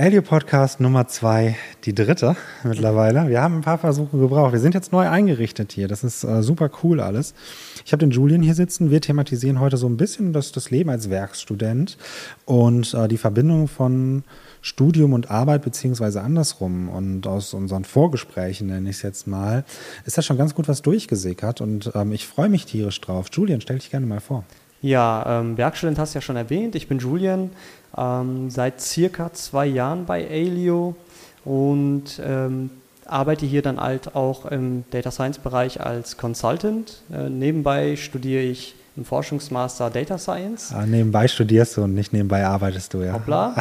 Elio 0.00 0.22
Podcast 0.22 0.80
Nummer 0.80 1.08
zwei, 1.08 1.56
die 1.84 1.94
dritte 1.94 2.34
mittlerweile. 2.64 3.28
Wir 3.28 3.42
haben 3.42 3.56
ein 3.56 3.60
paar 3.60 3.76
Versuche 3.76 4.16
gebraucht. 4.16 4.52
Wir 4.52 4.58
sind 4.58 4.72
jetzt 4.72 4.92
neu 4.92 5.06
eingerichtet 5.06 5.72
hier. 5.72 5.88
Das 5.88 6.04
ist 6.04 6.24
äh, 6.24 6.42
super 6.42 6.70
cool 6.82 7.02
alles. 7.02 7.34
Ich 7.84 7.92
habe 7.92 8.00
den 8.00 8.10
Julian 8.10 8.40
hier 8.40 8.54
sitzen. 8.54 8.90
Wir 8.90 9.02
thematisieren 9.02 9.60
heute 9.60 9.76
so 9.76 9.86
ein 9.86 9.98
bisschen 9.98 10.32
das, 10.32 10.52
das 10.52 10.70
Leben 10.70 10.88
als 10.88 11.10
Werkstudent 11.10 11.98
und 12.46 12.94
äh, 12.94 13.08
die 13.08 13.18
Verbindung 13.18 13.68
von 13.68 14.24
Studium 14.62 15.12
und 15.12 15.30
Arbeit 15.30 15.60
beziehungsweise 15.60 16.22
andersrum. 16.22 16.88
Und 16.88 17.26
aus 17.26 17.52
unseren 17.52 17.84
Vorgesprächen, 17.84 18.68
nenne 18.68 18.88
ich 18.88 18.96
es 18.96 19.02
jetzt 19.02 19.26
mal, 19.26 19.66
ist 20.06 20.16
da 20.16 20.22
schon 20.22 20.38
ganz 20.38 20.54
gut 20.54 20.66
was 20.66 20.80
durchgesickert. 20.80 21.60
Und 21.60 21.92
ähm, 21.94 22.12
ich 22.12 22.26
freue 22.26 22.48
mich 22.48 22.64
tierisch 22.64 23.02
drauf. 23.02 23.26
Julian, 23.30 23.60
stell 23.60 23.76
dich 23.76 23.90
gerne 23.90 24.06
mal 24.06 24.20
vor. 24.20 24.44
Ja, 24.82 25.40
ähm, 25.40 25.58
Werkstudent 25.58 25.98
hast 25.98 26.14
du 26.14 26.18
ja 26.18 26.22
schon 26.22 26.36
erwähnt. 26.36 26.74
Ich 26.74 26.88
bin 26.88 26.98
Julian, 26.98 27.50
ähm, 27.96 28.50
seit 28.50 28.80
circa 28.80 29.32
zwei 29.32 29.66
Jahren 29.66 30.06
bei 30.06 30.28
Alio 30.28 30.96
und 31.44 32.20
ähm, 32.24 32.70
arbeite 33.06 33.46
hier 33.46 33.62
dann 33.62 33.80
halt 33.80 34.14
auch 34.14 34.46
im 34.46 34.84
Data 34.90 35.10
Science 35.10 35.38
Bereich 35.38 35.80
als 35.80 36.16
Consultant. 36.16 37.02
Äh, 37.12 37.28
nebenbei 37.28 37.96
studiere 37.96 38.42
ich 38.42 38.74
im 38.96 39.04
Forschungsmaster 39.04 39.88
Data 39.88 40.18
Science. 40.18 40.72
Ah, 40.74 40.84
nebenbei 40.84 41.28
studierst 41.28 41.76
du 41.76 41.84
und 41.84 41.94
nicht 41.94 42.12
nebenbei 42.12 42.44
arbeitest 42.44 42.92
du, 42.92 43.02
ja. 43.02 43.12
Hoppla. 43.12 43.54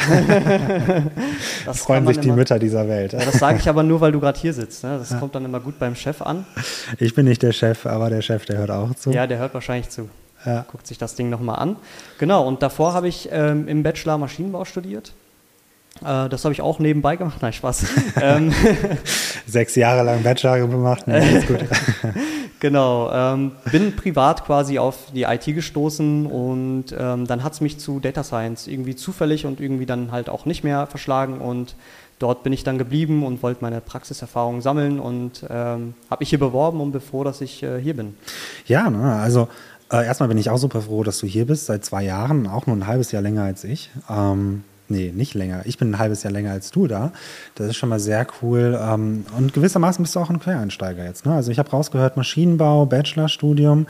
das 1.65 1.79
freuen 1.79 2.05
sich 2.07 2.19
die 2.19 2.31
Mütter 2.31 2.57
dieser 2.57 2.87
Welt. 2.87 3.13
Ja, 3.13 3.19
das 3.19 3.39
sage 3.39 3.59
ich 3.59 3.69
aber 3.69 3.83
nur, 3.83 4.01
weil 4.01 4.11
du 4.11 4.19
gerade 4.19 4.39
hier 4.39 4.53
sitzt. 4.53 4.83
Ne? 4.83 4.97
Das 4.97 5.11
ja. 5.11 5.17
kommt 5.17 5.35
dann 5.35 5.45
immer 5.45 5.59
gut 5.59 5.77
beim 5.79 5.95
Chef 5.95 6.21
an. 6.21 6.45
Ich 6.97 7.13
bin 7.13 7.25
nicht 7.25 7.43
der 7.43 7.53
Chef, 7.53 7.85
aber 7.85 8.09
der 8.09 8.21
Chef, 8.21 8.45
der 8.45 8.57
hört 8.57 8.71
auch 8.71 8.93
zu. 8.95 9.11
Ja, 9.11 9.27
der 9.27 9.37
hört 9.37 9.53
wahrscheinlich 9.53 9.89
zu. 9.89 10.09
Ja. 10.45 10.65
Guckt 10.71 10.87
sich 10.87 10.97
das 10.97 11.15
Ding 11.15 11.29
nochmal 11.29 11.59
an. 11.59 11.75
Genau, 12.17 12.47
und 12.47 12.61
davor 12.61 12.93
habe 12.93 13.07
ich 13.07 13.29
ähm, 13.31 13.67
im 13.67 13.83
Bachelor 13.83 14.17
Maschinenbau 14.17 14.65
studiert. 14.65 15.13
Äh, 16.01 16.29
das 16.29 16.45
habe 16.45 16.53
ich 16.53 16.61
auch 16.61 16.79
nebenbei 16.79 17.15
gemacht. 17.15 17.39
Nein, 17.41 17.53
Spaß. 17.53 17.85
Ähm, 18.21 18.53
Sechs 19.47 19.75
Jahre 19.75 20.03
lang 20.03 20.23
Bachelor 20.23 20.59
gemacht. 20.59 21.07
Nee, 21.07 21.41
gut. 21.41 21.59
genau. 22.59 23.11
Ähm, 23.11 23.53
bin 23.71 23.95
privat 23.95 24.45
quasi 24.45 24.77
auf 24.77 25.11
die 25.13 25.23
IT 25.23 25.45
gestoßen 25.45 26.25
und 26.25 26.85
ähm, 26.97 27.25
dann 27.27 27.43
hat 27.43 27.53
es 27.53 27.61
mich 27.61 27.79
zu 27.79 27.99
Data 27.99 28.23
Science 28.23 28.67
irgendwie 28.67 28.95
zufällig 28.95 29.45
und 29.45 29.59
irgendwie 29.59 29.85
dann 29.85 30.11
halt 30.11 30.29
auch 30.29 30.45
nicht 30.45 30.63
mehr 30.63 30.87
verschlagen 30.87 31.39
und 31.39 31.75
dort 32.19 32.43
bin 32.43 32.51
ich 32.51 32.63
dann 32.63 32.77
geblieben 32.77 33.23
und 33.25 33.41
wollte 33.41 33.61
meine 33.61 33.79
Praxiserfahrung 33.79 34.61
sammeln 34.61 34.99
und 34.99 35.45
ähm, 35.49 35.93
habe 36.09 36.21
mich 36.21 36.29
hier 36.29 36.39
beworben 36.39 36.81
und 36.81 36.91
bevor, 36.91 37.23
dass 37.23 37.41
ich 37.41 37.63
äh, 37.63 37.79
hier 37.79 37.95
bin. 37.95 38.15
Ja, 38.65 38.89
ne, 38.89 39.13
also 39.13 39.47
äh, 39.91 40.05
erstmal 40.05 40.29
bin 40.29 40.37
ich 40.37 40.49
auch 40.49 40.57
super 40.57 40.81
froh, 40.81 41.03
dass 41.03 41.19
du 41.19 41.27
hier 41.27 41.45
bist, 41.45 41.65
seit 41.65 41.83
zwei 41.83 42.03
Jahren, 42.03 42.47
auch 42.47 42.67
nur 42.67 42.75
ein 42.75 42.87
halbes 42.87 43.11
Jahr 43.11 43.21
länger 43.21 43.43
als 43.43 43.63
ich. 43.63 43.89
Ähm, 44.09 44.63
nee, 44.87 45.11
nicht 45.15 45.33
länger. 45.33 45.63
Ich 45.65 45.77
bin 45.77 45.91
ein 45.91 45.99
halbes 45.99 46.21
Jahr 46.23 46.31
länger 46.31 46.51
als 46.51 46.69
du 46.69 46.85
da. 46.85 47.11
Das 47.55 47.67
ist 47.67 47.77
schon 47.77 47.89
mal 47.89 47.99
sehr 47.99 48.27
cool. 48.41 48.79
Ähm, 48.79 49.25
und 49.35 49.53
gewissermaßen 49.53 50.03
bist 50.03 50.15
du 50.15 50.19
auch 50.19 50.29
ein 50.29 50.39
Quereinsteiger 50.39 51.03
jetzt. 51.03 51.25
Ne? 51.25 51.33
Also 51.33 51.51
ich 51.51 51.57
habe 51.57 51.71
rausgehört, 51.71 52.17
Maschinenbau, 52.17 52.85
Bachelorstudium. 52.85 53.87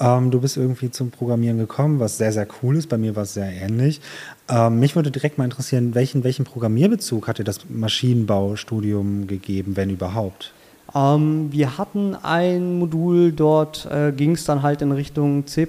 Ähm, 0.00 0.30
du 0.30 0.40
bist 0.40 0.56
irgendwie 0.56 0.90
zum 0.90 1.10
Programmieren 1.10 1.58
gekommen, 1.58 2.00
was 2.00 2.16
sehr, 2.16 2.32
sehr 2.32 2.46
cool 2.62 2.76
ist. 2.76 2.88
Bei 2.88 2.96
mir 2.96 3.14
war 3.14 3.24
es 3.24 3.34
sehr 3.34 3.50
ähnlich. 3.50 4.00
Ähm, 4.48 4.78
mich 4.78 4.96
würde 4.96 5.10
direkt 5.10 5.36
mal 5.36 5.44
interessieren, 5.44 5.94
welchen, 5.94 6.24
welchen 6.24 6.46
Programmierbezug 6.46 7.28
hat 7.28 7.38
dir 7.38 7.44
das 7.44 7.60
Maschinenbaustudium 7.68 9.26
gegeben, 9.26 9.76
wenn 9.76 9.90
überhaupt? 9.90 10.54
Ähm, 10.94 11.50
wir 11.50 11.78
hatten 11.78 12.14
ein 12.14 12.78
Modul, 12.78 13.32
dort 13.32 13.86
äh, 13.86 14.12
ging 14.12 14.32
es 14.32 14.44
dann 14.44 14.62
halt 14.62 14.82
in 14.82 14.92
Richtung 14.92 15.46
C. 15.46 15.66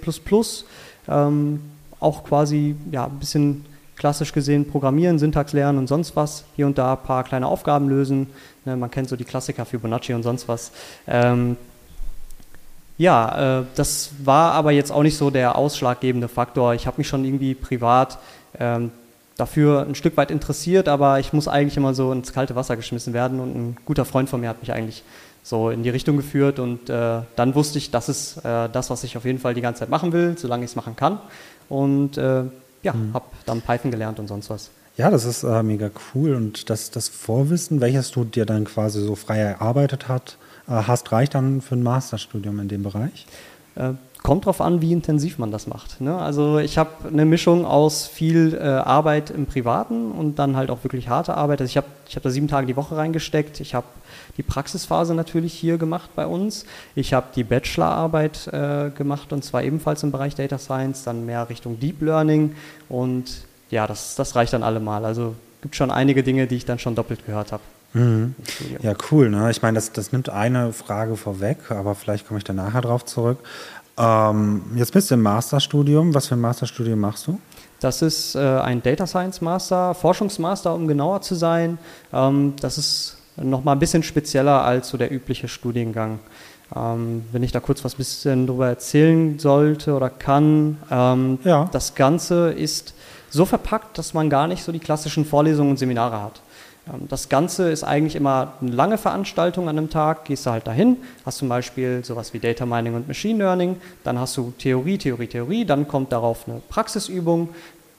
Ähm, 1.07 1.61
auch 1.99 2.23
quasi 2.23 2.75
ja, 2.91 3.05
ein 3.05 3.19
bisschen 3.19 3.65
klassisch 3.95 4.33
gesehen 4.33 4.67
programmieren, 4.67 5.19
Syntax 5.19 5.53
lernen 5.53 5.77
und 5.77 5.87
sonst 5.87 6.15
was. 6.15 6.43
Hier 6.55 6.65
und 6.65 6.77
da 6.77 6.93
ein 6.93 7.03
paar 7.03 7.23
kleine 7.23 7.47
Aufgaben 7.47 7.87
lösen. 7.87 8.27
Ne, 8.65 8.75
man 8.75 8.91
kennt 8.91 9.09
so 9.09 9.15
die 9.15 9.23
Klassiker 9.23 9.65
Fibonacci 9.65 10.13
und 10.13 10.23
sonst 10.23 10.47
was. 10.47 10.71
Ähm, 11.07 11.57
ja, 12.97 13.59
äh, 13.59 13.63
das 13.75 14.11
war 14.23 14.53
aber 14.53 14.71
jetzt 14.71 14.91
auch 14.91 15.03
nicht 15.03 15.17
so 15.17 15.29
der 15.29 15.57
ausschlaggebende 15.57 16.27
Faktor. 16.27 16.73
Ich 16.73 16.85
habe 16.85 16.97
mich 16.97 17.07
schon 17.07 17.25
irgendwie 17.25 17.55
privat 17.55 18.17
ähm, 18.59 18.91
dafür 19.37 19.85
ein 19.87 19.95
Stück 19.95 20.17
weit 20.17 20.31
interessiert, 20.31 20.87
aber 20.87 21.19
ich 21.19 21.33
muss 21.33 21.47
eigentlich 21.47 21.77
immer 21.77 21.93
so 21.93 22.11
ins 22.11 22.33
kalte 22.33 22.55
Wasser 22.55 22.75
geschmissen 22.75 23.13
werden 23.13 23.39
und 23.39 23.55
ein 23.55 23.77
guter 23.85 24.05
Freund 24.05 24.29
von 24.29 24.41
mir 24.41 24.49
hat 24.49 24.61
mich 24.61 24.71
eigentlich 24.71 25.03
so 25.43 25.69
in 25.69 25.83
die 25.83 25.89
Richtung 25.89 26.17
geführt 26.17 26.59
und 26.59 26.89
äh, 26.89 27.21
dann 27.35 27.55
wusste 27.55 27.77
ich, 27.77 27.91
das 27.91 28.09
ist 28.09 28.37
äh, 28.45 28.69
das, 28.69 28.89
was 28.89 29.03
ich 29.03 29.17
auf 29.17 29.25
jeden 29.25 29.39
Fall 29.39 29.53
die 29.53 29.61
ganze 29.61 29.79
Zeit 29.79 29.89
machen 29.89 30.13
will, 30.13 30.37
solange 30.37 30.63
ich 30.63 30.71
es 30.71 30.75
machen 30.75 30.95
kann 30.95 31.19
und 31.67 32.17
äh, 32.17 32.43
ja, 32.83 32.93
mhm. 32.93 33.13
habe 33.13 33.25
dann 33.45 33.61
Python 33.61 33.91
gelernt 33.91 34.19
und 34.19 34.27
sonst 34.27 34.49
was. 34.49 34.69
Ja, 34.95 35.09
das 35.09 35.25
ist 35.25 35.43
äh, 35.43 35.63
mega 35.63 35.89
cool 36.13 36.35
und 36.35 36.69
das, 36.69 36.91
das 36.91 37.09
Vorwissen, 37.09 37.81
welches 37.81 38.11
du 38.11 38.23
dir 38.23 38.45
dann 38.45 38.65
quasi 38.65 39.01
so 39.01 39.15
frei 39.15 39.39
erarbeitet 39.39 40.07
hat, 40.07 40.37
äh, 40.67 40.71
hast, 40.71 41.11
reicht 41.11 41.33
dann 41.33 41.61
für 41.61 41.75
ein 41.75 41.83
Masterstudium 41.83 42.59
in 42.59 42.67
dem 42.67 42.83
Bereich? 42.83 43.25
Kommt 44.23 44.45
drauf 44.45 44.61
an, 44.61 44.81
wie 44.81 44.93
intensiv 44.93 45.37
man 45.37 45.51
das 45.51 45.67
macht. 45.67 45.99
Ne? 45.99 46.17
Also 46.17 46.57
ich 46.57 46.77
habe 46.77 47.09
eine 47.09 47.25
Mischung 47.25 47.65
aus 47.65 48.07
viel 48.07 48.53
äh, 48.53 48.63
Arbeit 48.63 49.29
im 49.29 49.45
Privaten 49.45 50.11
und 50.11 50.39
dann 50.39 50.55
halt 50.55 50.71
auch 50.71 50.83
wirklich 50.83 51.09
harte 51.09 51.35
Arbeit. 51.35 51.59
Also 51.59 51.69
ich 51.69 51.75
habe 51.75 51.87
ich 52.07 52.15
hab 52.15 52.23
da 52.23 52.29
sieben 52.29 52.47
Tage 52.47 52.65
die 52.65 52.77
Woche 52.77 52.95
reingesteckt. 52.95 53.59
Ich 53.59 53.75
habe 53.75 53.85
die 54.37 54.43
Praxisphase 54.43 55.13
natürlich 55.13 55.53
hier 55.53 55.77
gemacht 55.77 56.09
bei 56.15 56.25
uns. 56.25 56.65
Ich 56.95 57.13
habe 57.13 57.27
die 57.35 57.43
Bachelorarbeit 57.43 58.47
äh, 58.47 58.91
gemacht 58.91 59.33
und 59.33 59.43
zwar 59.43 59.61
ebenfalls 59.61 60.03
im 60.03 60.11
Bereich 60.11 60.35
Data 60.35 60.57
Science, 60.57 61.03
dann 61.03 61.25
mehr 61.25 61.49
Richtung 61.49 61.79
Deep 61.81 62.01
Learning 62.01 62.55
und 62.87 63.43
ja, 63.71 63.87
das, 63.87 64.15
das 64.15 64.35
reicht 64.35 64.53
dann 64.53 64.63
allemal. 64.63 65.03
Also 65.03 65.35
gibt 65.61 65.75
schon 65.75 65.91
einige 65.91 66.23
Dinge, 66.23 66.47
die 66.47 66.55
ich 66.55 66.65
dann 66.65 66.79
schon 66.79 66.95
doppelt 66.95 67.25
gehört 67.25 67.51
habe. 67.51 67.63
Mhm. 67.93 68.35
Ja, 68.81 68.93
cool. 69.11 69.29
Ne? 69.29 69.51
Ich 69.51 69.61
meine, 69.61 69.75
das, 69.75 69.91
das 69.91 70.11
nimmt 70.11 70.29
eine 70.29 70.73
Frage 70.73 71.15
vorweg, 71.15 71.69
aber 71.69 71.95
vielleicht 71.95 72.27
komme 72.27 72.39
ich 72.39 72.43
da 72.43 72.53
nachher 72.53 72.81
drauf 72.81 73.05
zurück. 73.05 73.39
Ähm, 73.97 74.61
jetzt 74.75 74.93
bist 74.93 75.11
du 75.11 75.15
im 75.15 75.21
Masterstudium. 75.21 76.13
Was 76.13 76.27
für 76.27 76.35
ein 76.35 76.41
Masterstudium 76.41 76.99
machst 76.99 77.27
du? 77.27 77.39
Das 77.79 78.01
ist 78.01 78.35
äh, 78.35 78.39
ein 78.39 78.81
Data 78.81 79.05
Science 79.05 79.41
Master, 79.41 79.93
Forschungsmaster, 79.93 80.73
um 80.73 80.87
genauer 80.87 81.21
zu 81.21 81.35
sein. 81.35 81.77
Ähm, 82.13 82.53
das 82.61 82.77
ist 82.77 83.17
nochmal 83.35 83.75
ein 83.75 83.79
bisschen 83.79 84.03
spezieller 84.03 84.63
als 84.63 84.89
so 84.89 84.97
der 84.97 85.11
übliche 85.11 85.47
Studiengang. 85.47 86.19
Ähm, 86.75 87.25
wenn 87.31 87.43
ich 87.43 87.51
da 87.51 87.59
kurz 87.59 87.83
was 87.83 87.95
bisschen 87.95 88.47
drüber 88.47 88.67
erzählen 88.67 89.37
sollte 89.37 89.93
oder 89.93 90.09
kann, 90.09 90.77
ähm, 90.89 91.39
ja. 91.43 91.69
das 91.71 91.93
Ganze 91.93 92.51
ist 92.51 92.93
so 93.29 93.45
verpackt, 93.45 93.97
dass 93.97 94.13
man 94.13 94.29
gar 94.29 94.47
nicht 94.47 94.63
so 94.63 94.71
die 94.71 94.79
klassischen 94.79 95.25
Vorlesungen 95.25 95.71
und 95.71 95.77
Seminare 95.77 96.21
hat. 96.21 96.41
Ähm, 96.91 97.07
das 97.09 97.29
Ganze 97.29 97.71
ist 97.71 97.83
eigentlich 97.83 98.15
immer 98.15 98.53
eine 98.61 98.71
lange 98.71 98.97
Veranstaltung 98.97 99.69
an 99.69 99.77
einem 99.77 99.89
Tag. 99.89 100.25
Gehst 100.25 100.45
du 100.45 100.51
halt 100.51 100.67
dahin, 100.67 100.97
hast 101.25 101.37
zum 101.37 101.49
Beispiel 101.49 102.03
sowas 102.03 102.33
wie 102.33 102.39
Data 102.39 102.65
Mining 102.65 102.95
und 102.95 103.07
Machine 103.07 103.39
Learning, 103.39 103.77
dann 104.03 104.19
hast 104.19 104.37
du 104.37 104.53
Theorie, 104.57 104.97
Theorie, 104.97 105.27
Theorie, 105.27 105.65
dann 105.65 105.87
kommt 105.87 106.11
darauf 106.11 106.47
eine 106.47 106.61
Praxisübung, 106.69 107.49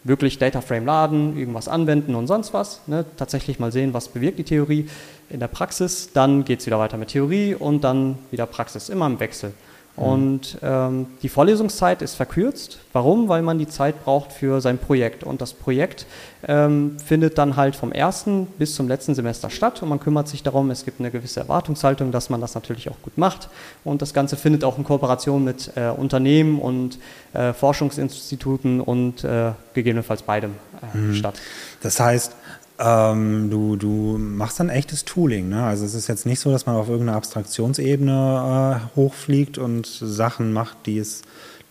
wirklich 0.05 0.39
Data 0.39 0.61
Frame 0.61 0.84
laden, 0.84 1.39
irgendwas 1.39 1.67
anwenden 1.67 2.15
und 2.15 2.27
sonst 2.27 2.53
was. 2.53 2.83
Ne? 2.87 3.05
Tatsächlich 3.17 3.59
mal 3.59 3.72
sehen, 3.72 3.95
was 3.95 4.09
bewirkt 4.09 4.39
die 4.39 4.45
Theorie 4.45 4.89
in 5.31 5.41
der 5.41 5.49
Praxis. 5.49 6.11
Dann 6.12 6.45
geht 6.45 6.61
es 6.61 6.66
wieder 6.66 6.78
weiter 6.78 6.99
mit 6.99 7.09
Theorie 7.09 7.55
und 7.55 7.83
dann 7.83 8.19
wieder 8.31 8.47
Praxis, 8.47 8.91
immer 8.91 9.06
im 9.06 9.19
Wechsel. 9.19 9.53
Und 9.97 10.59
ähm, 10.62 11.06
die 11.22 11.28
Vorlesungszeit 11.28 12.03
ist 12.03 12.16
verkürzt. 12.16 12.81
Warum? 12.93 13.28
Weil 13.28 13.43
man 13.43 13.59
die 13.59 13.69
Zeit 13.69 14.05
braucht 14.05 14.32
für 14.32 14.60
sein 14.60 14.78
Projekt. 14.78 15.22
Und 15.22 15.41
das 15.41 15.53
Projekt 15.53 16.06
ähm, 16.49 16.99
findet 16.99 17.38
dann 17.38 17.55
halt 17.55 17.77
vom 17.77 17.93
ersten 17.93 18.47
bis 18.47 18.75
zum 18.75 18.88
letzten 18.88 19.15
Semester 19.15 19.50
statt. 19.50 19.83
Und 19.83 19.88
man 19.88 20.00
kümmert 20.00 20.27
sich 20.27 20.43
darum, 20.43 20.71
es 20.72 20.84
gibt 20.84 20.99
eine 20.99 21.12
gewisse 21.12 21.38
Erwartungshaltung, 21.41 22.10
dass 22.10 22.28
man 22.28 22.41
das 22.41 22.56
natürlich 22.56 22.88
auch 22.91 23.00
gut 23.03 23.16
macht. 23.19 23.49
Und 23.84 24.03
das 24.03 24.12
Ganze 24.12 24.37
findet 24.37 24.65
auch 24.65 24.78
in 24.78 24.84
Kooperation 24.84 25.44
mit 25.44 25.71
äh, 25.77 25.91
Unternehmen 25.91 26.59
und 26.59 26.99
äh, 27.33 27.53
Forschungsinstituten 27.53 28.81
und 28.81 29.22
äh, 29.22 29.53
gegebenenfalls 29.75 30.22
beidem 30.22 30.54
äh, 30.93 30.97
mhm. 30.97 31.15
statt. 31.15 31.41
Das 31.83 32.00
heißt, 32.00 32.34
ähm, 32.79 33.51
du, 33.51 33.77
du 33.77 34.19
machst 34.19 34.59
dann 34.59 34.69
echtes 34.69 35.04
Tooling. 35.04 35.48
Ne? 35.48 35.65
Also 35.65 35.84
es 35.84 35.95
ist 35.95 36.09
jetzt 36.09 36.27
nicht 36.27 36.41
so, 36.41 36.51
dass 36.51 36.66
man 36.66 36.77
auf 36.77 36.89
irgendeiner 36.89 37.16
Abstraktionsebene 37.16 38.81
äh, 38.93 38.97
hochfliegt 38.97 39.59
und 39.59 39.87
Sachen 39.87 40.53
macht, 40.53 40.78
die 40.87 40.98
es, 40.98 41.22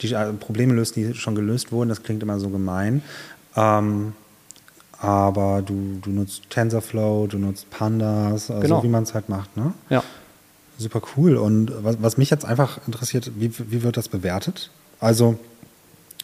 die 0.02 0.14
äh, 0.14 0.32
Probleme 0.34 0.74
löst, 0.74 0.96
die 0.96 1.14
schon 1.14 1.36
gelöst 1.36 1.72
wurden. 1.72 1.90
Das 1.90 2.04
klingt 2.04 2.24
immer 2.24 2.40
so 2.40 2.50
gemein. 2.50 3.04
Ähm, 3.56 4.14
aber 5.00 5.62
du, 5.62 6.00
du 6.02 6.12
nutzt 6.12 6.50
TensorFlow, 6.50 7.28
du 7.28 7.38
nutzt 7.38 7.70
Pandas, 7.70 8.50
also 8.50 8.62
genau. 8.62 8.84
wie 8.84 8.88
man 8.88 9.04
es 9.04 9.14
halt 9.14 9.28
macht. 9.28 9.58
Ne? 9.58 9.74
Ja. 9.90 10.02
Super 10.78 11.02
cool. 11.18 11.36
Und 11.36 11.72
was, 11.84 11.98
was 12.02 12.18
mich 12.18 12.30
jetzt 12.30 12.46
einfach 12.46 12.80
interessiert, 12.88 13.32
wie, 13.36 13.52
wie 13.58 13.84
wird 13.84 13.98
das 13.98 14.08
bewertet? 14.08 14.72
Also 15.02 15.38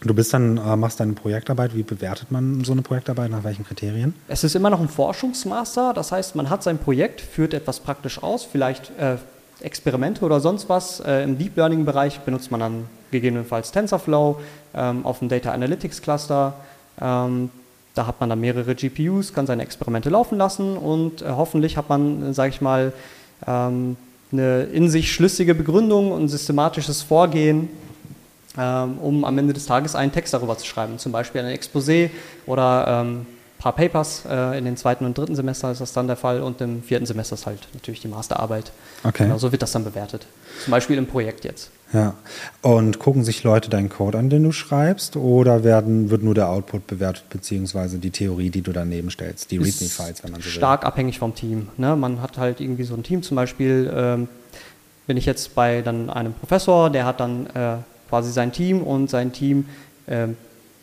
Du 0.01 0.13
bist 0.13 0.33
dann, 0.33 0.57
äh, 0.57 0.75
machst 0.77 0.99
deine 0.99 1.13
Projektarbeit. 1.13 1.75
Wie 1.75 1.83
bewertet 1.83 2.31
man 2.31 2.63
so 2.63 2.71
eine 2.71 2.81
Projektarbeit? 2.81 3.31
Nach 3.31 3.43
welchen 3.43 3.65
Kriterien? 3.65 4.13
Es 4.29 4.43
ist 4.43 4.55
immer 4.55 4.69
noch 4.69 4.79
ein 4.79 4.87
Forschungsmaster. 4.87 5.93
Das 5.93 6.11
heißt, 6.11 6.35
man 6.35 6.49
hat 6.49 6.63
sein 6.63 6.77
Projekt, 6.77 7.19
führt 7.19 7.53
etwas 7.53 7.81
praktisch 7.81 8.23
aus, 8.23 8.45
vielleicht 8.45 8.91
äh, 8.97 9.17
Experimente 9.61 10.23
oder 10.23 10.39
sonst 10.39 10.69
was. 10.69 11.01
Äh, 11.01 11.23
Im 11.23 11.37
Deep 11.37 11.57
Learning 11.57 11.83
Bereich 11.83 12.19
benutzt 12.21 12.49
man 12.49 12.61
dann 12.61 12.85
gegebenenfalls 13.11 13.71
TensorFlow 13.71 14.39
ähm, 14.73 15.05
auf 15.05 15.19
dem 15.19 15.27
Data 15.27 15.51
Analytics 15.51 16.01
Cluster. 16.01 16.53
Ähm, 17.01 17.49
da 17.93 18.07
hat 18.07 18.21
man 18.21 18.29
dann 18.29 18.39
mehrere 18.39 18.75
GPUs, 18.75 19.33
kann 19.33 19.47
seine 19.47 19.63
Experimente 19.63 20.09
laufen 20.09 20.37
lassen 20.37 20.77
und 20.77 21.21
äh, 21.21 21.25
hoffentlich 21.29 21.75
hat 21.75 21.89
man, 21.89 22.33
sage 22.33 22.51
ich 22.51 22.61
mal, 22.61 22.93
ähm, 23.45 23.97
eine 24.31 24.63
in 24.63 24.89
sich 24.89 25.11
schlüssige 25.11 25.55
Begründung 25.55 26.11
und 26.11 26.29
systematisches 26.29 27.01
Vorgehen, 27.01 27.67
um 28.55 29.23
am 29.25 29.37
Ende 29.37 29.53
des 29.53 29.65
Tages 29.65 29.95
einen 29.95 30.11
Text 30.11 30.33
darüber 30.33 30.57
zu 30.57 30.65
schreiben, 30.65 30.97
zum 30.97 31.11
Beispiel 31.11 31.41
ein 31.41 31.55
Exposé 31.55 32.09
oder 32.45 33.03
ähm, 33.03 33.25
paar 33.59 33.73
Papers. 33.75 34.23
Äh, 34.27 34.57
in 34.57 34.65
den 34.65 34.77
zweiten 34.77 35.05
und 35.05 35.17
dritten 35.17 35.35
Semester 35.35 35.71
ist 35.71 35.81
das 35.81 35.93
dann 35.93 36.07
der 36.07 36.15
Fall 36.15 36.41
und 36.41 36.59
im 36.61 36.81
vierten 36.81 37.05
Semester 37.05 37.35
ist 37.35 37.45
halt 37.45 37.67
natürlich 37.73 37.99
die 38.01 38.07
Masterarbeit. 38.07 38.71
Okay. 39.03 39.25
Genau, 39.25 39.37
so 39.37 39.51
wird 39.51 39.61
das 39.61 39.71
dann 39.71 39.83
bewertet. 39.83 40.25
Zum 40.63 40.71
Beispiel 40.71 40.97
im 40.97 41.05
Projekt 41.05 41.45
jetzt. 41.45 41.69
Ja. 41.93 42.15
Und 42.61 42.99
gucken 42.99 43.23
sich 43.23 43.43
Leute 43.43 43.69
deinen 43.69 43.89
Code 43.89 44.17
an, 44.17 44.29
den 44.29 44.43
du 44.43 44.51
schreibst, 44.51 45.15
oder 45.15 45.63
werden, 45.63 46.09
wird 46.09 46.23
nur 46.23 46.35
der 46.35 46.49
Output 46.49 46.87
bewertet, 46.87 47.29
beziehungsweise 47.29 47.97
die 47.97 48.11
Theorie, 48.11 48.49
die 48.49 48.61
du 48.61 48.71
daneben 48.71 49.11
stellst, 49.11 49.51
die 49.51 49.57
README-Files, 49.57 50.23
wenn 50.23 50.31
man 50.31 50.41
so 50.41 50.45
will? 50.45 50.53
Stark 50.53 50.85
abhängig 50.85 51.19
vom 51.19 51.35
Team. 51.35 51.69
Ne? 51.77 51.95
Man 51.95 52.21
hat 52.21 52.37
halt 52.37 52.61
irgendwie 52.61 52.83
so 52.83 52.95
ein 52.95 53.03
Team, 53.03 53.23
zum 53.23 53.35
Beispiel 53.35 53.91
ähm, 53.93 54.27
bin 55.07 55.17
ich 55.17 55.25
jetzt 55.25 55.55
bei 55.55 55.81
dann 55.81 56.09
einem 56.09 56.33
Professor, 56.33 56.89
der 56.89 57.05
hat 57.05 57.19
dann 57.19 57.47
äh, 57.47 57.77
quasi 58.09 58.31
sein 58.31 58.51
Team 58.51 58.81
und 58.81 59.09
sein 59.09 59.31
Team 59.31 59.65
ähm, 60.07 60.35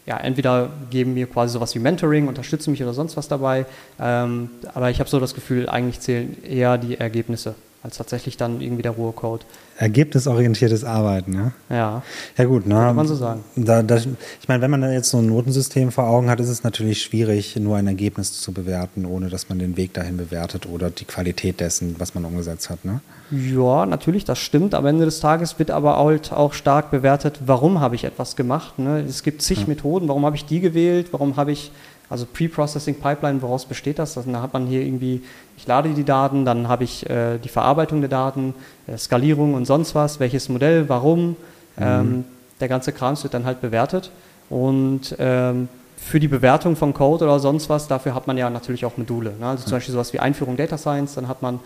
ja, 0.06 0.19
entweder 0.19 0.70
geben 0.90 1.14
mir 1.14 1.26
quasi 1.26 1.52
sowas 1.52 1.75
wie 1.75 1.81
Mentoring, 1.81 2.28
unterstützen 2.28 2.70
mich 2.70 2.82
oder 2.82 2.94
sonst 2.94 3.17
was 3.17 3.26
dabei, 3.26 3.67
ähm, 4.00 4.50
aber 4.73 4.90
ich 4.90 5.00
habe 5.00 5.11
so 5.11 5.19
das 5.19 5.34
Gefühl, 5.34 5.69
eigentlich 5.69 6.00
zählen 6.00 6.43
eher 6.44 6.78
die 6.78 6.99
Ergebnisse 6.99 7.56
als 7.87 7.97
tatsächlich 7.97 8.37
dann 8.37 8.61
irgendwie 8.61 8.83
der 8.83 8.93
rohe 8.93 9.12
Code. 9.12 9.44
Ergebnisorientiertes 9.79 10.85
Arbeiten, 10.85 11.33
ja? 11.35 11.53
Ja. 11.75 12.03
Ja 12.37 12.44
gut, 12.44 12.67
ne? 12.67 12.75
Kann 12.75 12.97
man 12.97 13.06
so 13.06 13.15
sagen. 13.15 13.44
Da, 13.56 13.83
da, 13.83 13.97
ich 13.97 14.49
meine, 14.49 14.62
wenn 14.62 14.71
man 14.71 14.93
jetzt 14.93 15.11
so 15.11 15.19
ein 15.19 15.27
Notensystem 15.27 15.93
vor 15.93 16.05
Augen 16.09 16.29
hat, 16.29 16.41
ist 16.41 16.49
es 16.49 16.65
natürlich 16.65 17.03
schwierig, 17.03 17.56
nur 17.56 17.77
ein 17.77 17.87
Ergebnis 17.87 18.41
zu 18.41 18.53
bewerten, 18.53 19.06
ohne 19.06 19.29
dass 19.29 19.49
man 19.49 19.59
den 19.59 19.77
Weg 19.77 19.94
dahin 19.94 20.17
bewertet 20.17 20.67
oder 20.67 20.91
die 20.91 21.05
Qualität 21.05 21.61
dessen, 21.61 21.97
was 21.99 22.15
man 22.15 22.25
umgesetzt 22.25 22.71
hat, 22.71 22.85
ne? 22.85 23.00
Ja, 23.31 23.87
natürlich, 23.87 24.25
das 24.25 24.39
stimmt. 24.39 24.75
Am 24.75 24.87
Ende 24.87 25.05
des 25.05 25.21
Tages 25.21 25.59
wird 25.59 25.71
aber 25.71 25.99
halt 25.99 26.32
auch 26.32 26.53
stark 26.53 26.91
bewertet, 26.91 27.41
warum 27.44 27.81
habe 27.81 27.97
ich 27.97 28.05
etwas 28.05 28.37
gemacht. 28.37 28.79
Ne? 28.79 29.00
Es 29.00 29.25
gibt 29.25 29.43
zig 29.43 29.61
ja. 29.61 29.67
Methoden, 29.67 30.06
warum 30.06 30.25
habe 30.25 30.37
ich 30.37 30.44
die 30.44 30.61
gewählt, 30.61 31.09
warum 31.11 31.37
habe 31.37 31.50
ich 31.50 31.73
also 32.08 32.26
Pre-Processing 32.26 32.97
Pipeline, 32.97 33.43
woraus 33.43 33.67
besteht 33.67 33.99
das? 33.99 34.17
Also, 34.17 34.31
da 34.31 34.43
hat 34.43 34.53
man 34.53 34.67
hier 34.67 34.82
irgendwie, 34.82 35.23
ich 35.56 35.67
lade 35.67 35.91
die 35.91 36.05
Daten, 36.05 36.44
dann 36.44 36.69
habe 36.69 36.85
ich 36.85 37.08
äh, 37.08 37.38
die 37.38 37.49
Verarbeitung 37.49 38.00
der 38.00 38.11
Daten, 38.11 38.55
äh, 38.87 38.97
Skalierung 38.97 39.55
und 39.55 39.64
sonst 39.64 39.94
was, 39.94 40.20
welches 40.20 40.49
Modell, 40.49 40.88
warum. 40.88 41.31
Mhm. 41.31 41.37
Ähm, 41.81 42.25
der 42.61 42.69
ganze 42.69 42.93
Kram 42.93 43.20
wird 43.23 43.35
dann 43.35 43.44
halt 43.44 43.61
bewertet. 43.61 44.11
Und 44.49 45.14
ähm, 45.19 45.69
für 45.97 46.20
die 46.20 46.29
Bewertung 46.29 46.76
von 46.76 46.94
Code 46.94 47.25
oder 47.25 47.41
sonst 47.41 47.69
was, 47.69 47.88
dafür 47.88 48.14
hat 48.14 48.26
man 48.26 48.38
ja 48.38 48.49
natürlich 48.49 48.85
auch 48.85 48.97
Module. 48.97 49.32
Ne? 49.38 49.47
Also 49.47 49.64
zum 49.64 49.73
Beispiel 49.73 49.93
sowas 49.93 50.12
wie 50.12 50.20
Einführung 50.20 50.56
Data 50.56 50.79
Science, 50.79 51.14
dann 51.14 51.29
hat 51.29 51.43
man 51.43 51.61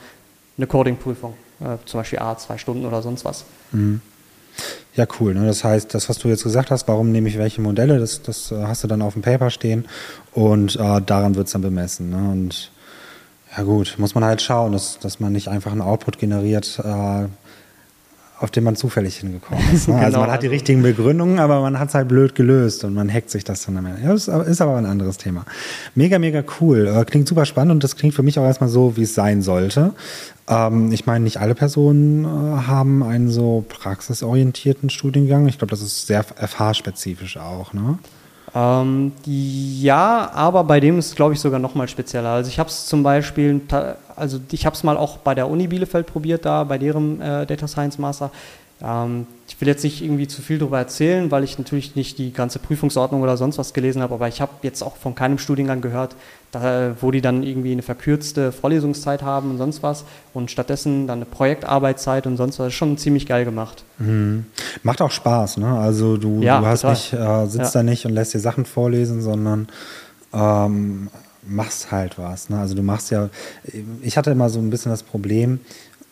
eine 0.56 0.66
Coding-Prüfung, 0.66 1.34
äh, 1.60 1.76
zum 1.84 2.00
Beispiel 2.00 2.18
A, 2.20 2.36
zwei 2.38 2.56
Stunden 2.58 2.86
oder 2.86 3.02
sonst 3.02 3.24
was. 3.24 3.44
Mhm. 3.72 4.00
Ja, 4.94 5.06
cool. 5.18 5.34
Ne? 5.34 5.46
Das 5.46 5.64
heißt, 5.64 5.94
das, 5.94 6.08
was 6.08 6.18
du 6.18 6.28
jetzt 6.28 6.42
gesagt 6.42 6.70
hast, 6.70 6.88
warum 6.88 7.12
nehme 7.12 7.28
ich 7.28 7.38
welche 7.38 7.60
Modelle, 7.60 7.98
das, 7.98 8.22
das 8.22 8.52
äh, 8.52 8.62
hast 8.64 8.84
du 8.84 8.88
dann 8.88 9.02
auf 9.02 9.14
dem 9.14 9.22
Paper 9.22 9.50
stehen 9.50 9.86
und 10.32 10.76
äh, 10.76 11.00
daran 11.00 11.36
wird 11.36 11.46
es 11.46 11.52
dann 11.52 11.62
bemessen. 11.62 12.10
Ne? 12.10 12.30
Und 12.30 12.70
ja 13.56 13.62
gut, 13.62 13.96
muss 13.98 14.14
man 14.14 14.24
halt 14.24 14.42
schauen, 14.42 14.72
dass, 14.72 14.98
dass 14.98 15.20
man 15.20 15.32
nicht 15.32 15.48
einfach 15.48 15.72
einen 15.72 15.80
Output 15.80 16.18
generiert, 16.18 16.80
äh, 16.84 17.26
auf 18.40 18.50
den 18.50 18.64
man 18.64 18.74
zufällig 18.74 19.18
hingekommen 19.18 19.62
ist. 19.72 19.88
Ne? 19.88 19.94
Also 20.00 20.06
genau, 20.06 20.06
also 20.06 20.20
man 20.20 20.30
hat 20.30 20.42
die 20.42 20.46
richtigen 20.46 20.82
Begründungen, 20.82 21.38
aber 21.38 21.60
man 21.60 21.78
hat 21.78 21.90
es 21.90 21.94
halt 21.94 22.08
blöd 22.08 22.34
gelöst 22.34 22.84
und 22.84 22.94
man 22.94 23.12
hackt 23.12 23.30
sich 23.30 23.44
das 23.44 23.66
dann 23.66 23.76
am 23.76 23.86
Ende. 23.86 24.02
Ja, 24.02 24.14
ist, 24.14 24.28
ist 24.28 24.60
aber 24.62 24.76
ein 24.76 24.86
anderes 24.86 25.18
Thema. 25.18 25.44
Mega, 25.94 26.18
mega 26.18 26.42
cool. 26.60 26.86
Äh, 26.86 27.04
klingt 27.04 27.28
super 27.28 27.44
spannend 27.44 27.72
und 27.72 27.84
das 27.84 27.96
klingt 27.96 28.14
für 28.14 28.22
mich 28.22 28.38
auch 28.38 28.44
erstmal 28.44 28.70
so, 28.70 28.96
wie 28.96 29.02
es 29.02 29.14
sein 29.14 29.42
sollte. 29.42 29.92
Ähm, 30.48 30.90
ich 30.90 31.06
meine, 31.06 31.24
nicht 31.24 31.36
alle 31.38 31.54
Personen 31.54 32.24
äh, 32.24 32.28
haben 32.66 33.02
einen 33.02 33.28
so 33.28 33.64
praxisorientierten 33.68 34.88
Studiengang. 34.88 35.46
Ich 35.46 35.58
glaube, 35.58 35.70
das 35.70 35.82
ist 35.82 36.06
sehr 36.06 36.24
FH-spezifisch 36.24 37.36
auch, 37.36 37.72
ne? 37.74 37.98
Ähm, 38.54 39.12
ja, 39.24 40.30
aber 40.34 40.64
bei 40.64 40.80
dem 40.80 40.98
ist 40.98 41.08
es, 41.08 41.14
glaube 41.14 41.34
ich, 41.34 41.40
sogar 41.40 41.60
noch 41.60 41.74
mal 41.74 41.88
spezieller. 41.88 42.30
Also 42.30 42.48
ich 42.48 42.58
habe 42.58 42.68
es 42.68 42.86
zum 42.86 43.02
Beispiel, 43.02 43.60
also 44.16 44.40
ich 44.50 44.66
habe 44.66 44.74
es 44.74 44.82
mal 44.82 44.96
auch 44.96 45.18
bei 45.18 45.34
der 45.34 45.48
Uni 45.48 45.68
Bielefeld 45.68 46.06
probiert, 46.06 46.44
da 46.44 46.64
bei 46.64 46.78
deren 46.78 47.20
äh, 47.20 47.46
Data 47.46 47.68
Science 47.68 47.98
Master. 47.98 48.30
Ähm, 48.82 49.26
ich 49.48 49.60
will 49.60 49.68
jetzt 49.68 49.84
nicht 49.84 50.02
irgendwie 50.02 50.26
zu 50.26 50.42
viel 50.42 50.58
darüber 50.58 50.78
erzählen, 50.78 51.30
weil 51.30 51.44
ich 51.44 51.58
natürlich 51.58 51.96
nicht 51.96 52.18
die 52.18 52.32
ganze 52.32 52.58
Prüfungsordnung 52.58 53.20
oder 53.20 53.36
sonst 53.36 53.58
was 53.58 53.74
gelesen 53.74 54.00
habe, 54.00 54.14
aber 54.14 54.28
ich 54.28 54.40
habe 54.40 54.52
jetzt 54.62 54.82
auch 54.82 54.96
von 54.96 55.14
keinem 55.14 55.38
Studiengang 55.38 55.80
gehört, 55.80 56.16
da, 56.50 56.94
wo 57.00 57.10
die 57.10 57.20
dann 57.20 57.42
irgendwie 57.42 57.72
eine 57.72 57.82
verkürzte 57.82 58.52
Vorlesungszeit 58.52 59.22
haben 59.22 59.50
und 59.50 59.58
sonst 59.58 59.82
was 59.82 60.04
und 60.34 60.50
stattdessen 60.50 61.06
dann 61.06 61.18
eine 61.18 61.26
Projektarbeitszeit 61.26 62.26
und 62.26 62.36
sonst 62.36 62.58
was. 62.58 62.66
Das 62.66 62.72
ist 62.72 62.78
schon 62.78 62.96
ziemlich 62.96 63.26
geil 63.26 63.44
gemacht. 63.44 63.84
Mhm. 63.98 64.46
Macht 64.82 65.02
auch 65.02 65.10
Spaß, 65.10 65.58
ne? 65.58 65.78
Also 65.78 66.16
du, 66.16 66.40
ja, 66.40 66.60
du 66.60 66.66
hast 66.66 66.84
nicht, 66.84 67.12
äh, 67.12 67.46
sitzt 67.46 67.74
ja. 67.74 67.80
da 67.80 67.82
nicht 67.82 68.06
und 68.06 68.12
lässt 68.12 68.34
dir 68.34 68.40
Sachen 68.40 68.64
vorlesen, 68.64 69.20
sondern 69.20 69.68
ähm, 70.32 71.08
machst 71.46 71.90
halt 71.90 72.18
was. 72.18 72.48
Ne? 72.48 72.58
Also 72.58 72.74
du 72.74 72.82
machst 72.82 73.10
ja, 73.10 73.28
ich 74.02 74.16
hatte 74.16 74.30
immer 74.30 74.48
so 74.48 74.58
ein 74.58 74.70
bisschen 74.70 74.90
das 74.90 75.02
Problem, 75.02 75.60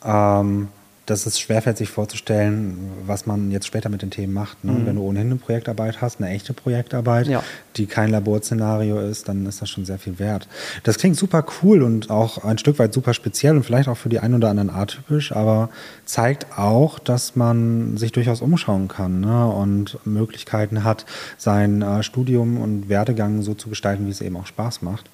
ähm, 0.04 0.68
dass 1.10 1.26
es 1.26 1.40
schwerfällt, 1.40 1.78
sich 1.78 1.88
vorzustellen, 1.88 2.76
was 3.06 3.26
man 3.26 3.50
jetzt 3.50 3.66
später 3.66 3.88
mit 3.88 4.02
den 4.02 4.10
Themen 4.10 4.32
macht. 4.32 4.64
Ne? 4.64 4.72
Mhm. 4.72 4.86
Wenn 4.86 4.96
du 4.96 5.02
ohnehin 5.02 5.28
eine 5.28 5.36
Projektarbeit 5.36 6.02
hast, 6.02 6.20
eine 6.20 6.30
echte 6.30 6.52
Projektarbeit, 6.52 7.26
ja. 7.28 7.42
die 7.76 7.86
kein 7.86 8.10
Laborszenario 8.10 9.00
ist, 9.00 9.28
dann 9.28 9.46
ist 9.46 9.62
das 9.62 9.70
schon 9.70 9.84
sehr 9.84 9.98
viel 9.98 10.18
wert. 10.18 10.48
Das 10.82 10.98
klingt 10.98 11.16
super 11.16 11.44
cool 11.62 11.82
und 11.82 12.10
auch 12.10 12.44
ein 12.44 12.58
Stück 12.58 12.78
weit 12.78 12.92
super 12.92 13.14
speziell 13.14 13.56
und 13.56 13.64
vielleicht 13.64 13.88
auch 13.88 13.96
für 13.96 14.08
die 14.08 14.20
einen 14.20 14.34
oder 14.34 14.50
anderen 14.50 14.70
atypisch, 14.70 15.32
aber 15.32 15.70
zeigt 16.04 16.58
auch, 16.58 16.98
dass 16.98 17.36
man 17.36 17.96
sich 17.96 18.12
durchaus 18.12 18.42
umschauen 18.42 18.88
kann 18.88 19.20
ne? 19.20 19.46
und 19.46 19.98
Möglichkeiten 20.04 20.84
hat, 20.84 21.06
sein 21.38 21.82
äh, 21.82 22.02
Studium 22.02 22.58
und 22.58 22.88
Werdegang 22.88 23.42
so 23.42 23.54
zu 23.54 23.68
gestalten, 23.68 24.06
wie 24.06 24.10
es 24.10 24.20
eben 24.20 24.36
auch 24.36 24.46
Spaß 24.46 24.82
macht. 24.82 25.08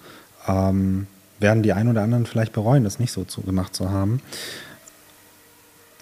Ähm, 0.48 1.06
werden 1.40 1.62
die 1.62 1.72
einen 1.72 1.90
oder 1.90 2.02
anderen 2.02 2.26
vielleicht 2.26 2.52
bereuen, 2.52 2.84
das 2.84 2.98
nicht 2.98 3.12
so 3.12 3.24
zu, 3.24 3.42
gemacht 3.42 3.74
zu 3.74 3.90
haben. 3.90 4.20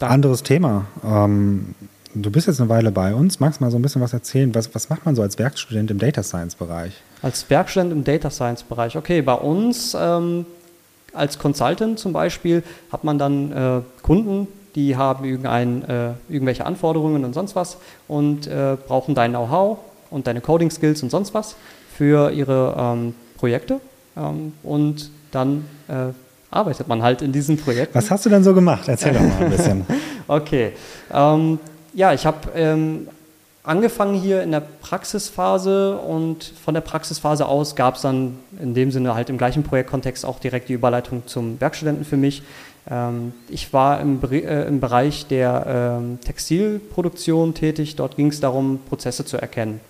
Danke. 0.03 0.15
Anderes 0.15 0.43
Thema. 0.43 0.87
Ähm, 1.05 1.77
du 2.13 2.33
bist 2.33 2.49
jetzt 2.49 2.61
eine 2.61 2.69
Weile 2.69 2.91
bei 2.91 3.15
uns. 3.15 3.39
Magst 3.39 3.61
du 3.61 3.65
mal 3.65 3.71
so 3.71 3.79
ein 3.79 3.83
bisschen 3.83 4.03
was 4.03 4.13
erzählen? 4.13 4.53
Was, 4.53 4.75
was 4.75 4.89
macht 4.89 5.07
man 5.07 5.15
so 5.15 5.23
als 5.23 5.39
Werkstudent 5.39 5.93
im 5.93 5.99
Data 5.99 6.25
Science 6.25 6.57
Bereich? 6.57 6.93
Als 7.23 7.49
Werkstudent 7.49 7.93
im 7.93 8.03
Data 8.03 8.29
Science 8.29 8.65
Bereich. 8.65 8.97
Okay, 8.97 9.23
bei 9.23 9.35
uns 9.35 9.97
ähm, 9.97 10.45
als 11.13 11.39
Consultant 11.39 12.01
zum 12.01 12.13
Beispiel 12.13 12.65
hat 12.91 13.05
man 13.05 13.17
dann 13.17 13.53
äh, 13.53 13.81
Kunden, 14.03 14.49
die 14.75 14.97
haben 14.97 15.25
irgendein, 15.25 15.85
äh, 15.89 16.15
irgendwelche 16.29 16.67
Anforderungen 16.67 17.25
und 17.25 17.33
sonst 17.33 17.55
was 17.55 17.77
und 18.09 18.49
äh, 18.49 18.77
brauchen 18.89 19.15
dein 19.15 19.31
Know-how 19.31 19.79
und 20.11 20.27
deine 20.27 20.41
Coding 20.41 20.73
Skills 20.73 21.05
und 21.05 21.11
sonst 21.11 21.33
was 21.33 21.55
für 21.97 22.33
ihre 22.33 22.75
ähm, 22.77 23.15
Projekte. 23.37 23.81
Ähm, 24.17 24.53
und 24.65 25.13
dann 25.31 25.65
äh, 25.87 26.13
arbeitet 26.53 26.87
man 26.87 27.03
halt 27.03 27.23
in 27.23 27.33
diesem 27.33 27.57
Projekt. 27.57 27.95
Was 27.95 28.11
hast 28.11 28.25
du 28.27 28.31
denn 28.31 28.45
so 28.45 28.55
gemacht? 28.55 28.87
Erzähl 28.87 29.15
doch 29.15 29.21
mal 29.21 29.39
ein 29.41 29.51
bisschen. 29.51 29.87
okay. 30.29 30.73
Ähm, 31.13 31.59
ja, 31.95 32.13
ich 32.13 32.27
habe 32.27 32.51
ähm, 32.55 33.09
angefangen 33.65 34.15
hier 34.15 34.43
in 34.43 34.53
der 34.53 34.61
Praxisphase 34.61 35.97
und 35.97 36.53
von 36.65 36.75
der 36.75 36.83
Praxisphase 36.83 37.47
aus 37.47 37.75
gab 37.75 37.97
es 37.97 38.03
dann 38.03 38.39
in 38.61 38.75
dem 38.75 38.91
Sinne 38.91 39.15
halt 39.15 39.31
im 39.31 39.39
gleichen 39.39 39.63
Projektkontext 39.63 40.25
auch 40.25 40.39
direkt 40.39 40.69
die 40.69 40.75
Überleitung 40.75 41.23
zum 41.27 41.61
Werkstudenten 41.61 42.05
für 42.05 42.19
mich. 42.19 42.43
Ähm, 42.91 43.33
ich 43.49 43.73
war 43.73 44.01
im, 44.01 44.21
äh, 44.31 44.65
im 44.65 44.81
Bereich 44.81 45.27
der 45.27 45.99
ähm, 46.01 46.19
Textilproduktion 46.21 47.55
tätig. 47.55 47.97
Dort 47.97 48.17
ging 48.17 48.29
es 48.29 48.41
darum, 48.41 48.81
Prozesse 48.89 49.25
zu 49.25 49.39
erkennen 49.39 49.81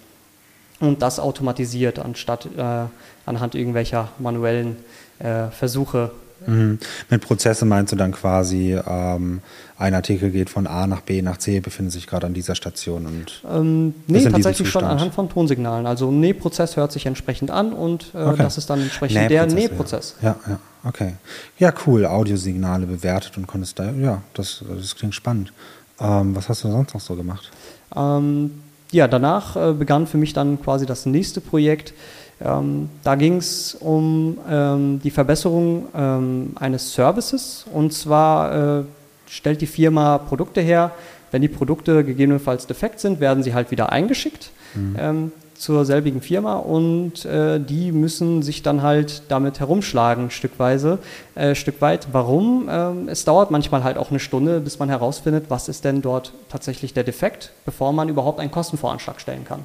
und 0.79 1.03
das 1.03 1.19
automatisiert, 1.19 1.99
anstatt 1.99 2.47
äh, 2.57 2.85
anhand 3.27 3.55
irgendwelcher 3.55 4.09
manuellen 4.19 4.77
äh, 5.19 5.47
Versuche 5.51 6.11
Mhm. 6.47 6.79
Mit 7.11 7.23
Prozesse 7.23 7.65
meinst 7.65 7.93
du 7.93 7.97
dann 7.97 8.13
quasi, 8.13 8.79
ähm, 8.87 9.41
ein 9.79 9.95
Artikel 9.95 10.31
geht 10.31 10.51
von 10.51 10.67
A 10.67 10.87
nach 10.87 11.01
B 11.01 11.23
nach 11.23 11.39
C, 11.39 11.61
befindet 11.61 11.93
sich 11.93 12.07
gerade 12.07 12.27
an 12.27 12.35
dieser 12.35 12.55
Station 12.55 13.07
und. 13.07 13.43
Ähm, 13.51 13.95
nee, 14.07 14.23
tatsächlich 14.23 14.69
schon 14.69 14.85
anhand 14.85 15.15
von 15.15 15.29
Tonsignalen. 15.29 15.87
Also 15.87 16.11
ein 16.11 16.21
Nähprozess 16.21 16.77
hört 16.77 16.93
sich 16.93 17.07
entsprechend 17.07 17.51
an 17.51 17.73
und 17.73 18.13
äh, 18.15 18.19
okay. 18.19 18.43
das 18.43 18.59
ist 18.59 18.71
dann 18.71 18.81
entsprechend 18.81 19.31
der 19.31 19.47
Nähprozess. 19.47 20.17
Ja. 20.23 20.37
ja, 20.47 20.53
ja, 20.53 20.59
okay. 20.85 21.15
Ja, 21.59 21.73
cool. 21.87 22.07
Audiosignale 22.07 22.87
bewertet 22.87 23.37
und 23.37 23.47
konntest 23.47 23.79
da, 23.79 23.91
ja, 23.91 24.23
das, 24.35 24.65
das 24.69 24.95
klingt 24.95 25.15
spannend. 25.15 25.53
Ähm, 26.01 26.35
was 26.35 26.49
hast 26.49 26.65
du 26.65 26.71
sonst 26.71 26.95
noch 26.95 27.01
so 27.01 27.15
gemacht? 27.17 27.51
Ähm, 27.95 28.53
ja, 28.93 29.09
danach 29.09 29.57
äh, 29.57 29.73
begann 29.73 30.07
für 30.07 30.19
mich 30.19 30.33
dann 30.33 30.61
quasi 30.63 30.87
das 30.87 31.07
nächste 31.07 31.41
Projekt. 31.41 31.95
Ähm, 32.41 32.89
da 33.05 33.15
ging 33.15 33.37
es 33.37 33.75
um 33.75 34.39
ähm, 34.49 35.01
die 35.03 35.11
Verbesserung 35.11 35.87
ähm, 35.95 36.53
eines 36.57 36.93
Services 36.93 37.67
und 37.73 37.93
zwar 37.93 38.81
äh, 38.81 38.85
stellt 39.29 39.61
die 39.61 39.67
Firma 39.67 40.19
Produkte 40.19 40.61
her. 40.61 40.93
Wenn 41.31 41.43
die 41.43 41.49
Produkte 41.49 42.05
gegebenenfalls 42.05 42.67
defekt 42.67 43.01
sind, 43.01 43.21
werden 43.21 43.43
sie 43.43 43.55
halt 43.55 43.71
wieder 43.71 43.91
eingeschickt. 43.91 44.51
Mhm. 44.75 44.97
Ähm, 44.99 45.33
zur 45.63 45.85
selbigen 45.85 46.21
Firma 46.21 46.57
und 46.57 47.25
äh, 47.25 47.61
die 47.61 47.93
müssen 47.93 48.43
sich 48.43 48.63
dann 48.63 48.83
halt 48.83 49.23
damit 49.29 49.61
herumschlagen, 49.61 50.31
stückweise, 50.31 50.99
äh, 51.37 51.55
Stück 51.55 51.81
weit. 51.81 52.09
Warum? 52.11 52.69
Ähm, 52.69 53.09
es 53.09 53.25
dauert 53.25 53.53
manchmal 53.53 53.85
halt 53.85 53.97
auch 53.97 54.11
eine 54.11 54.19
Stunde, 54.19 54.59
bis 54.59 54.81
man 54.81 54.89
herausfindet, 54.89 55.45
was 55.51 55.69
ist 55.69 55.85
denn 55.85 56.03
dort 56.03 56.33
tatsächlich 56.49 56.95
der 56.95 57.05
Defekt, 57.05 57.53
bevor 57.65 57.93
man 57.93 58.09
überhaupt 58.09 58.41
einen 58.41 58.51
Kostenvoranschlag 58.51 59.21
stellen 59.21 59.45
kann. 59.45 59.65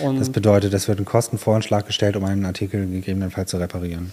Und 0.00 0.18
das 0.20 0.30
bedeutet, 0.30 0.74
es 0.74 0.88
wird 0.88 0.98
ein 0.98 1.04
Kostenvoranschlag 1.04 1.86
gestellt, 1.86 2.16
um 2.16 2.24
einen 2.24 2.44
Artikel 2.44 2.86
gegebenenfalls 2.86 3.50
zu 3.50 3.56
reparieren. 3.58 4.12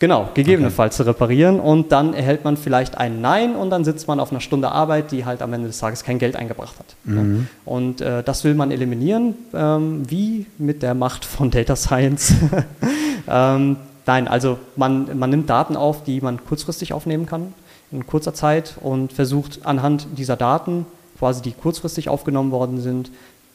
Genau, 0.00 0.28
gegebenenfalls 0.34 0.96
okay. 0.96 1.04
zu 1.04 1.08
reparieren 1.08 1.60
und 1.60 1.92
dann 1.92 2.14
erhält 2.14 2.44
man 2.44 2.56
vielleicht 2.56 2.98
ein 2.98 3.20
Nein 3.20 3.54
und 3.54 3.70
dann 3.70 3.84
sitzt 3.84 4.08
man 4.08 4.18
auf 4.18 4.32
einer 4.32 4.40
Stunde 4.40 4.70
Arbeit, 4.72 5.12
die 5.12 5.24
halt 5.24 5.40
am 5.40 5.52
Ende 5.52 5.68
des 5.68 5.78
Tages 5.78 6.02
kein 6.02 6.18
Geld 6.18 6.34
eingebracht 6.34 6.78
hat. 6.78 6.96
Mhm. 7.04 7.46
Und 7.64 8.00
äh, 8.00 8.22
das 8.24 8.42
will 8.42 8.54
man 8.54 8.72
eliminieren, 8.72 9.34
ähm, 9.54 10.02
wie 10.10 10.46
mit 10.58 10.82
der 10.82 10.94
Macht 10.94 11.24
von 11.24 11.50
Data 11.50 11.76
Science. 11.76 12.34
ähm, 13.28 13.76
nein, 14.04 14.26
also 14.26 14.58
man, 14.74 15.16
man 15.16 15.30
nimmt 15.30 15.48
Daten 15.48 15.76
auf, 15.76 16.02
die 16.02 16.20
man 16.20 16.44
kurzfristig 16.44 16.92
aufnehmen 16.92 17.26
kann, 17.26 17.54
in 17.92 18.04
kurzer 18.04 18.34
Zeit 18.34 18.74
und 18.82 19.12
versucht 19.12 19.60
anhand 19.64 20.08
dieser 20.18 20.36
Daten, 20.36 20.86
quasi 21.18 21.40
die 21.40 21.52
kurzfristig 21.52 22.08
aufgenommen 22.08 22.50
worden 22.50 22.80
sind, 22.80 23.10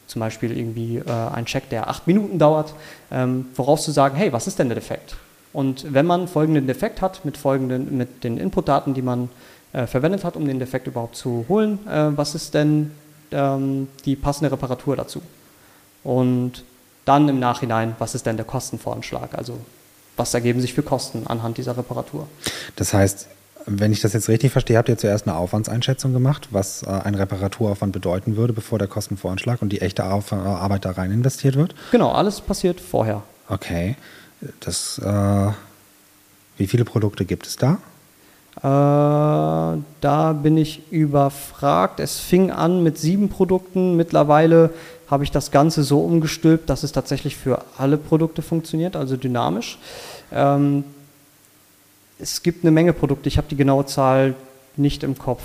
zum 0.09 0.19
Beispiel 0.19 0.57
irgendwie 0.57 0.97
äh, 0.97 1.11
ein 1.11 1.45
Check, 1.45 1.69
der 1.69 1.87
acht 1.87 2.07
Minuten 2.07 2.39
dauert, 2.39 2.73
ähm, 3.11 3.45
vorauszusagen, 3.53 4.17
hey, 4.17 4.33
was 4.33 4.47
ist 4.47 4.57
denn 4.59 4.67
der 4.67 4.75
Defekt? 4.75 5.15
Und 5.53 5.93
wenn 5.93 6.05
man 6.05 6.27
folgenden 6.27 6.67
Defekt 6.67 7.01
hat, 7.01 7.25
mit, 7.25 7.37
folgenden, 7.37 7.95
mit 7.95 8.23
den 8.23 8.37
Inputdaten, 8.37 8.93
die 8.93 9.01
man 9.01 9.29
äh, 9.71 9.85
verwendet 9.85 10.23
hat, 10.23 10.35
um 10.35 10.47
den 10.47 10.59
Defekt 10.59 10.87
überhaupt 10.87 11.15
zu 11.15 11.45
holen, 11.47 11.79
äh, 11.87 12.09
was 12.17 12.33
ist 12.33 12.53
denn 12.53 12.91
ähm, 13.31 13.87
die 14.05 14.15
passende 14.15 14.51
Reparatur 14.51 14.95
dazu? 14.95 15.21
Und 16.03 16.63
dann 17.05 17.29
im 17.29 17.39
Nachhinein, 17.39 17.95
was 17.99 18.15
ist 18.15 18.25
denn 18.25 18.35
der 18.35 18.45
Kostenvoranschlag? 18.45 19.35
Also 19.35 19.59
was 20.17 20.33
ergeben 20.33 20.59
sich 20.59 20.73
für 20.73 20.83
Kosten 20.83 21.25
anhand 21.27 21.57
dieser 21.57 21.77
Reparatur? 21.77 22.27
Das 22.75 22.93
heißt, 22.93 23.27
wenn 23.69 23.91
ich 23.91 24.01
das 24.01 24.13
jetzt 24.13 24.29
richtig 24.29 24.51
verstehe, 24.51 24.77
habt 24.77 24.89
ihr 24.89 24.97
zuerst 24.97 25.27
eine 25.27 25.37
Aufwandseinschätzung 25.37 26.13
gemacht, 26.13 26.49
was 26.51 26.83
äh, 26.83 26.89
ein 26.89 27.15
Reparaturaufwand 27.15 27.93
bedeuten 27.93 28.35
würde, 28.35 28.53
bevor 28.53 28.79
der 28.79 28.87
Kostenvoranschlag 28.87 29.61
und 29.61 29.69
die 29.69 29.81
echte 29.81 30.05
Auf 30.05 30.33
Arbeit 30.33 30.85
da 30.85 30.91
rein 30.91 31.11
investiert 31.11 31.55
wird? 31.55 31.75
Genau, 31.91 32.11
alles 32.11 32.41
passiert 32.41 32.81
vorher. 32.81 33.23
Okay. 33.47 33.95
Das, 34.61 34.99
äh, 34.99 35.51
wie 36.57 36.67
viele 36.67 36.85
Produkte 36.85 37.25
gibt 37.25 37.45
es 37.45 37.57
da? 37.57 37.77
Äh, 38.57 39.81
da 40.01 40.33
bin 40.33 40.57
ich 40.57 40.91
überfragt. 40.91 41.99
Es 41.99 42.19
fing 42.19 42.51
an 42.51 42.83
mit 42.83 42.97
sieben 42.97 43.29
Produkten. 43.29 43.95
Mittlerweile 43.95 44.71
habe 45.07 45.23
ich 45.23 45.31
das 45.31 45.51
Ganze 45.51 45.83
so 45.83 46.01
umgestülpt, 46.01 46.69
dass 46.69 46.83
es 46.83 46.91
tatsächlich 46.91 47.35
für 47.35 47.63
alle 47.77 47.97
Produkte 47.97 48.41
funktioniert, 48.41 48.95
also 48.95 49.17
dynamisch. 49.17 49.79
Ähm, 50.31 50.83
es 52.19 52.43
gibt 52.43 52.63
eine 52.63 52.71
Menge 52.71 52.93
Produkte. 52.93 53.29
Ich 53.29 53.37
habe 53.37 53.47
die 53.49 53.55
genaue 53.55 53.85
Zahl 53.85 54.35
nicht 54.75 55.03
im 55.03 55.17
Kopf 55.17 55.43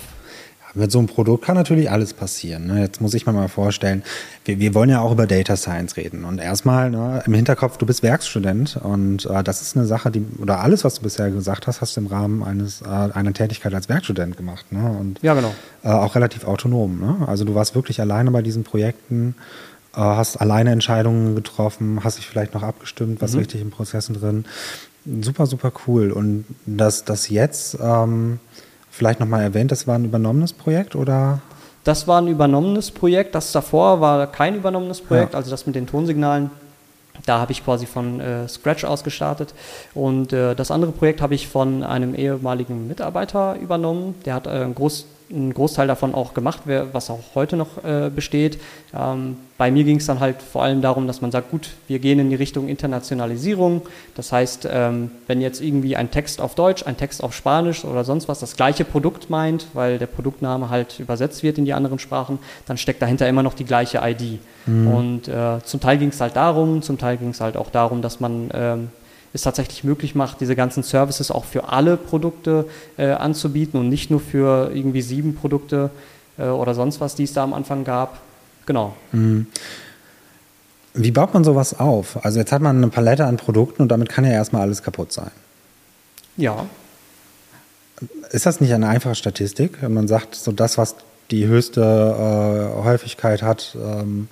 mit 0.75 0.91
so 0.91 0.99
einem 0.99 1.07
Produkt 1.07 1.45
kann 1.45 1.55
natürlich 1.55 1.89
alles 1.89 2.13
passieren. 2.13 2.67
Ne? 2.67 2.81
Jetzt 2.81 3.01
muss 3.01 3.13
ich 3.13 3.25
mir 3.25 3.33
mal 3.33 3.47
vorstellen, 3.47 4.03
wir, 4.43 4.59
wir, 4.59 4.73
wollen 4.73 4.89
ja 4.89 4.99
auch 4.99 5.11
über 5.11 5.25
Data 5.25 5.55
Science 5.55 5.97
reden. 5.97 6.25
Und 6.25 6.39
erstmal 6.39 6.89
ne, 6.91 7.23
im 7.25 7.33
Hinterkopf, 7.33 7.77
du 7.77 7.85
bist 7.85 8.03
Werkstudent 8.03 8.77
und 8.77 9.25
äh, 9.25 9.43
das 9.43 9.61
ist 9.61 9.75
eine 9.77 9.85
Sache, 9.85 10.11
die, 10.11 10.25
oder 10.39 10.59
alles, 10.59 10.83
was 10.83 10.95
du 10.95 11.03
bisher 11.03 11.31
gesagt 11.31 11.67
hast, 11.67 11.81
hast 11.81 11.95
du 11.95 12.01
im 12.01 12.07
Rahmen 12.07 12.43
eines, 12.43 12.81
äh, 12.81 12.85
einer 12.87 13.33
Tätigkeit 13.33 13.73
als 13.73 13.89
Werkstudent 13.89 14.37
gemacht. 14.37 14.71
Ne? 14.71 14.83
Und, 14.99 15.19
ja, 15.21 15.33
genau. 15.33 15.53
Äh, 15.83 15.89
auch 15.89 16.15
relativ 16.15 16.45
autonom. 16.45 16.99
Ne? 16.99 17.27
Also 17.27 17.45
du 17.45 17.55
warst 17.55 17.73
wirklich 17.73 18.01
alleine 18.01 18.31
bei 18.31 18.41
diesen 18.41 18.63
Projekten 18.63 19.35
äh, 19.95 19.99
hast 19.99 20.37
alleine 20.37 20.71
Entscheidungen 20.71 21.35
getroffen, 21.35 22.01
hast 22.03 22.17
dich 22.17 22.27
vielleicht 22.27 22.53
noch 22.53 22.63
abgestimmt, 22.63 23.21
was 23.21 23.33
mhm. 23.33 23.39
richtig 23.39 23.61
im 23.61 23.71
Prozessen 23.71 24.15
drin. 24.19 24.45
Super, 25.21 25.45
super 25.45 25.71
cool. 25.87 26.11
Und 26.11 26.45
dass 26.65 27.05
das 27.05 27.29
jetzt 27.29 27.77
ähm, 27.81 28.39
vielleicht 28.89 29.19
nochmal 29.19 29.43
erwähnt, 29.43 29.71
das 29.71 29.87
war 29.87 29.95
ein 29.95 30.05
übernommenes 30.05 30.53
Projekt 30.53 30.95
oder? 30.95 31.41
Das 31.83 32.07
war 32.07 32.19
ein 32.19 32.27
übernommenes 32.27 32.89
Projekt. 32.89 33.35
Das 33.35 33.51
davor 33.51 34.01
war 34.01 34.25
kein 34.27 34.55
übernommenes 34.55 35.01
Projekt, 35.01 35.33
ja. 35.33 35.37
also 35.37 35.51
das 35.51 35.67
mit 35.67 35.75
den 35.75 35.85
Tonsignalen. 35.85 36.49
Da 37.25 37.39
habe 37.39 37.51
ich 37.51 37.63
quasi 37.63 37.85
von 37.85 38.19
äh, 38.19 38.47
Scratch 38.47 38.83
aus 38.83 39.03
gestartet. 39.03 39.53
Und 39.93 40.33
äh, 40.33 40.55
das 40.55 40.71
andere 40.71 40.91
Projekt 40.91 41.21
habe 41.21 41.35
ich 41.35 41.47
von 41.47 41.83
einem 41.83 42.15
ehemaligen 42.15 42.87
Mitarbeiter 42.87 43.55
übernommen. 43.61 44.15
Der 44.25 44.33
hat 44.33 44.47
äh, 44.47 44.49
einen 44.49 44.75
groß, 44.75 45.05
einen 45.29 45.53
Großteil 45.53 45.87
davon 45.87 46.13
auch 46.13 46.33
gemacht, 46.33 46.61
was 46.65 47.09
auch 47.09 47.19
heute 47.33 47.57
noch 47.57 47.83
äh, 47.83 48.09
besteht. 48.13 48.59
Ähm, 48.95 49.37
bei 49.57 49.71
mir 49.71 49.83
ging 49.83 49.97
es 49.97 50.05
dann 50.05 50.19
halt 50.19 50.41
vor 50.41 50.63
allem 50.63 50.81
darum, 50.81 51.07
dass 51.07 51.21
man 51.21 51.31
sagt, 51.31 51.49
gut, 51.49 51.69
wir 51.87 51.99
gehen 51.99 52.19
in 52.19 52.29
die 52.29 52.35
Richtung 52.35 52.67
Internationalisierung. 52.67 53.81
Das 54.15 54.31
heißt, 54.31 54.67
ähm, 54.71 55.11
wenn 55.27 55.41
jetzt 55.41 55.61
irgendwie 55.61 55.95
ein 55.95 56.11
Text 56.11 56.41
auf 56.41 56.55
Deutsch, 56.55 56.85
ein 56.85 56.97
Text 56.97 57.23
auf 57.23 57.33
Spanisch 57.33 57.85
oder 57.85 58.03
sonst 58.03 58.27
was 58.27 58.39
das 58.39 58.55
gleiche 58.55 58.85
Produkt 58.85 59.29
meint, 59.29 59.67
weil 59.73 59.97
der 59.97 60.07
Produktname 60.07 60.69
halt 60.69 60.99
übersetzt 60.99 61.41
wird 61.41 61.57
in 61.57 61.65
die 61.65 61.73
anderen 61.73 61.99
Sprachen, 61.99 62.39
dann 62.67 62.77
steckt 62.77 63.01
dahinter 63.01 63.27
immer 63.27 63.43
noch 63.43 63.53
die 63.53 63.65
gleiche 63.65 64.01
ID. 64.03 64.39
Mhm. 64.65 64.87
Und 64.87 65.27
äh, 65.27 65.59
zum 65.63 65.79
Teil 65.79 65.97
ging 65.97 66.09
es 66.09 66.19
halt 66.19 66.35
darum, 66.35 66.81
zum 66.81 66.97
Teil 66.97 67.17
ging 67.17 67.29
es 67.29 67.41
halt 67.41 67.57
auch 67.57 67.69
darum, 67.69 68.01
dass 68.01 68.19
man 68.19 68.49
ähm, 68.53 68.89
es 69.35 69.41
tatsächlich 69.41 69.83
möglich 69.83 70.15
macht, 70.15 70.39
diese 70.39 70.55
ganzen 70.55 70.81
Services 70.81 71.29
auch 71.29 71.43
für 71.43 71.69
alle 71.69 71.97
Produkte 71.97 72.65
äh, 72.97 73.11
anzubieten 73.11 73.79
und 73.79 73.89
nicht 73.89 74.09
nur 74.09 74.21
für 74.21 74.71
irgendwie 74.73 75.01
sieben 75.01 75.35
Produkte 75.35 75.89
äh, 76.37 76.45
oder 76.45 76.73
sonst 76.73 77.01
was, 77.01 77.15
die 77.15 77.23
es 77.23 77.33
da 77.33 77.43
am 77.43 77.53
Anfang 77.53 77.83
gab. 77.83 78.19
Genau. 78.65 78.95
Mhm. 79.11 79.47
Wie 80.93 81.11
baut 81.11 81.33
man 81.33 81.43
sowas 81.43 81.77
auf? 81.77 82.23
Also 82.23 82.39
jetzt 82.39 82.53
hat 82.53 82.61
man 82.61 82.77
eine 82.77 82.87
Palette 82.87 83.25
an 83.25 83.35
Produkten 83.35 83.81
und 83.81 83.89
damit 83.89 84.07
kann 84.07 84.23
ja 84.23 84.31
erstmal 84.31 84.61
alles 84.61 84.81
kaputt 84.81 85.11
sein. 85.11 85.31
Ja. 86.37 86.65
Ist 88.31 88.45
das 88.45 88.61
nicht 88.61 88.73
eine 88.73 88.87
einfache 88.87 89.15
Statistik? 89.15 89.81
Wenn 89.81 89.93
man 89.93 90.07
sagt, 90.07 90.35
so 90.35 90.53
das, 90.53 90.77
was 90.77 90.95
die 91.31 91.47
höchste 91.47 91.81
äh, 91.81 92.83
Häufigkeit 92.83 93.41
hat, 93.41 93.75
ähm, 93.75 94.29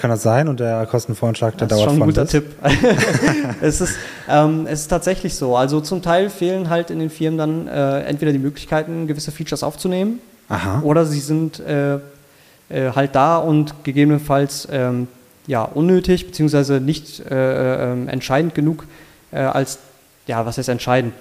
kann 0.00 0.10
das 0.10 0.22
sein? 0.22 0.48
Und 0.48 0.60
der 0.60 0.86
Kostenvoranschlag, 0.86 1.56
der 1.58 1.68
dauert 1.68 1.90
von 1.90 2.12
Das 2.12 2.24
ist 2.24 2.32
schon 2.32 2.42
ein 2.42 2.50
guter 2.52 2.82
Tipp. 2.82 3.54
es, 3.60 3.80
ist, 3.80 3.96
ähm, 4.28 4.66
es 4.66 4.80
ist 4.80 4.88
tatsächlich 4.88 5.34
so. 5.34 5.56
Also 5.56 5.80
zum 5.80 6.02
Teil 6.02 6.30
fehlen 6.30 6.70
halt 6.70 6.90
in 6.90 6.98
den 6.98 7.10
Firmen 7.10 7.38
dann 7.38 7.68
äh, 7.68 8.00
entweder 8.02 8.32
die 8.32 8.38
Möglichkeiten, 8.38 9.06
gewisse 9.06 9.30
Features 9.30 9.62
aufzunehmen, 9.62 10.18
Aha. 10.48 10.80
oder 10.82 11.06
sie 11.06 11.20
sind 11.20 11.60
äh, 11.60 11.94
äh, 11.94 12.92
halt 12.94 13.14
da 13.14 13.38
und 13.38 13.84
gegebenenfalls 13.84 14.66
ähm, 14.70 15.08
ja, 15.46 15.62
unnötig, 15.62 16.26
beziehungsweise 16.26 16.80
nicht 16.80 17.20
äh, 17.30 17.92
ähm, 17.92 18.08
entscheidend 18.08 18.54
genug, 18.54 18.86
äh, 19.32 19.38
als 19.38 19.78
ja, 20.26 20.46
was 20.46 20.58
ist 20.58 20.68
entscheidend? 20.68 21.14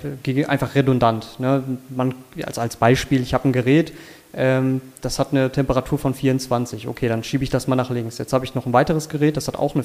Einfach 0.47 0.75
redundant. 0.75 1.39
Ne? 1.39 1.63
Man, 1.89 2.13
als, 2.43 2.59
als 2.59 2.75
Beispiel, 2.75 3.21
ich 3.21 3.33
habe 3.33 3.49
ein 3.49 3.53
Gerät, 3.53 3.91
ähm, 4.33 4.81
das 5.01 5.17
hat 5.17 5.29
eine 5.31 5.51
Temperatur 5.51 5.97
von 5.97 6.13
24. 6.13 6.87
Okay, 6.87 7.07
dann 7.07 7.23
schiebe 7.23 7.43
ich 7.43 7.49
das 7.49 7.67
mal 7.67 7.75
nach 7.75 7.89
links. 7.89 8.17
Jetzt 8.19 8.33
habe 8.33 8.45
ich 8.45 8.53
noch 8.53 8.65
ein 8.65 8.73
weiteres 8.73 9.09
Gerät, 9.09 9.37
das 9.37 9.47
hat 9.47 9.55
auch 9.55 9.75
eine 9.75 9.83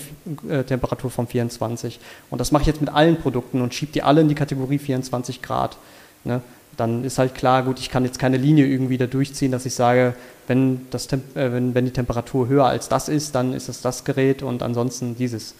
äh, 0.52 0.64
Temperatur 0.64 1.10
von 1.10 1.26
24. 1.26 1.98
Und 2.30 2.40
das 2.40 2.52
mache 2.52 2.62
ich 2.62 2.66
jetzt 2.66 2.80
mit 2.80 2.90
allen 2.90 3.16
Produkten 3.16 3.62
und 3.62 3.72
schiebe 3.72 3.92
die 3.92 4.02
alle 4.02 4.20
in 4.20 4.28
die 4.28 4.34
Kategorie 4.34 4.78
24 4.78 5.40
Grad. 5.40 5.78
Ne? 6.24 6.42
Dann 6.76 7.04
ist 7.04 7.18
halt 7.18 7.34
klar, 7.34 7.62
gut, 7.62 7.78
ich 7.78 7.88
kann 7.88 8.04
jetzt 8.04 8.18
keine 8.18 8.36
Linie 8.36 8.66
irgendwie 8.66 8.98
da 8.98 9.06
durchziehen, 9.06 9.52
dass 9.52 9.64
ich 9.64 9.74
sage, 9.74 10.14
wenn, 10.46 10.86
das 10.90 11.06
äh, 11.06 11.18
wenn, 11.34 11.74
wenn 11.74 11.86
die 11.86 11.92
Temperatur 11.92 12.48
höher 12.48 12.66
als 12.66 12.88
das 12.88 13.08
ist, 13.08 13.34
dann 13.34 13.54
ist 13.54 13.70
es 13.70 13.80
das 13.80 14.04
Gerät 14.04 14.42
und 14.42 14.62
ansonsten 14.62 15.16
dieses. 15.16 15.54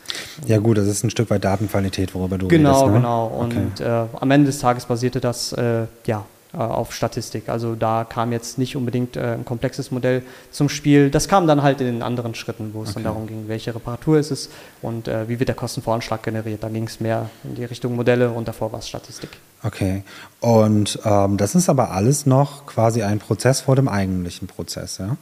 Ja 0.47 0.59
gut, 0.59 0.77
das 0.77 0.87
ist 0.87 1.05
ein 1.05 1.11
Stück 1.11 1.31
weit 1.31 1.45
Datenqualität, 1.45 2.15
worüber 2.15 2.37
du 2.37 2.49
genau, 2.49 2.87
redest. 2.87 2.97
Genau, 2.97 3.29
genau. 3.29 3.41
Und 3.41 3.81
okay. 3.81 4.05
äh, 4.13 4.21
am 4.21 4.31
Ende 4.31 4.47
des 4.47 4.59
Tages 4.59 4.85
basierte 4.85 5.21
das 5.21 5.53
äh, 5.53 5.87
ja, 6.05 6.27
auf 6.59 6.95
Statistik. 6.95 7.49
Also 7.49 7.75
da 7.75 8.05
kam 8.05 8.33
jetzt 8.33 8.59
nicht 8.59 8.77
unbedingt 8.77 9.17
äh, 9.17 9.35
ein 9.35 9.45
komplexes 9.45 9.91
Modell 9.91 10.23
zum 10.51 10.69
Spiel. 10.69 11.11
Das 11.11 11.29
kam 11.29 11.47
dann 11.47 11.63
halt 11.63 11.81
in 11.81 11.87
den 11.87 12.03
anderen 12.03 12.35
Schritten, 12.35 12.71
wo 12.73 12.83
es 12.83 12.91
okay. 12.91 12.95
dann 12.95 13.05
darum 13.05 13.27
ging, 13.27 13.49
welche 13.49 13.75
Reparatur 13.75 14.19
ist 14.19 14.31
es 14.31 14.51
und 14.83 15.09
äh, 15.09 15.29
wie 15.29 15.39
wird 15.39 15.49
der 15.49 15.57
Kostenvoranschlag 15.57 16.23
generiert. 16.23 16.63
Da 16.63 16.69
ging 16.69 16.85
es 16.85 17.01
mehr 17.01 17.31
in 17.45 17.55
die 17.55 17.65
Richtung 17.65 17.97
Modelle 17.97 18.31
und 18.31 18.49
davor 18.49 18.73
war 18.73 18.79
es 18.79 18.89
Statistik. 18.89 19.31
Okay. 19.63 20.03
Und 20.41 20.99
ähm, 21.05 21.37
das 21.37 21.55
ist 21.55 21.69
aber 21.69 21.91
alles 21.91 22.27
noch 22.27 22.67
quasi 22.67 23.03
ein 23.03 23.19
Prozess 23.19 23.63
vor 23.63 23.77
dem 23.77 23.89
eigentlichen 23.89 24.47
Prozess, 24.47 24.99
ja? 24.99 25.17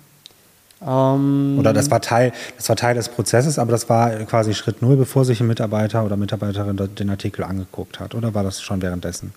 Ähm, 0.86 1.56
oder 1.58 1.72
das 1.72 1.90
war, 1.90 2.00
Teil, 2.00 2.32
das 2.56 2.68
war 2.68 2.76
Teil 2.76 2.94
des 2.94 3.08
Prozesses, 3.08 3.58
aber 3.58 3.72
das 3.72 3.88
war 3.88 4.10
quasi 4.24 4.54
Schritt 4.54 4.82
null, 4.82 4.96
bevor 4.96 5.24
sich 5.24 5.40
ein 5.40 5.46
Mitarbeiter 5.46 6.04
oder 6.04 6.16
Mitarbeiterin 6.16 6.76
den 6.94 7.10
Artikel 7.10 7.44
angeguckt 7.44 8.00
hat. 8.00 8.14
Oder 8.14 8.34
war 8.34 8.42
das 8.42 8.60
schon 8.60 8.82
währenddessen? 8.82 9.32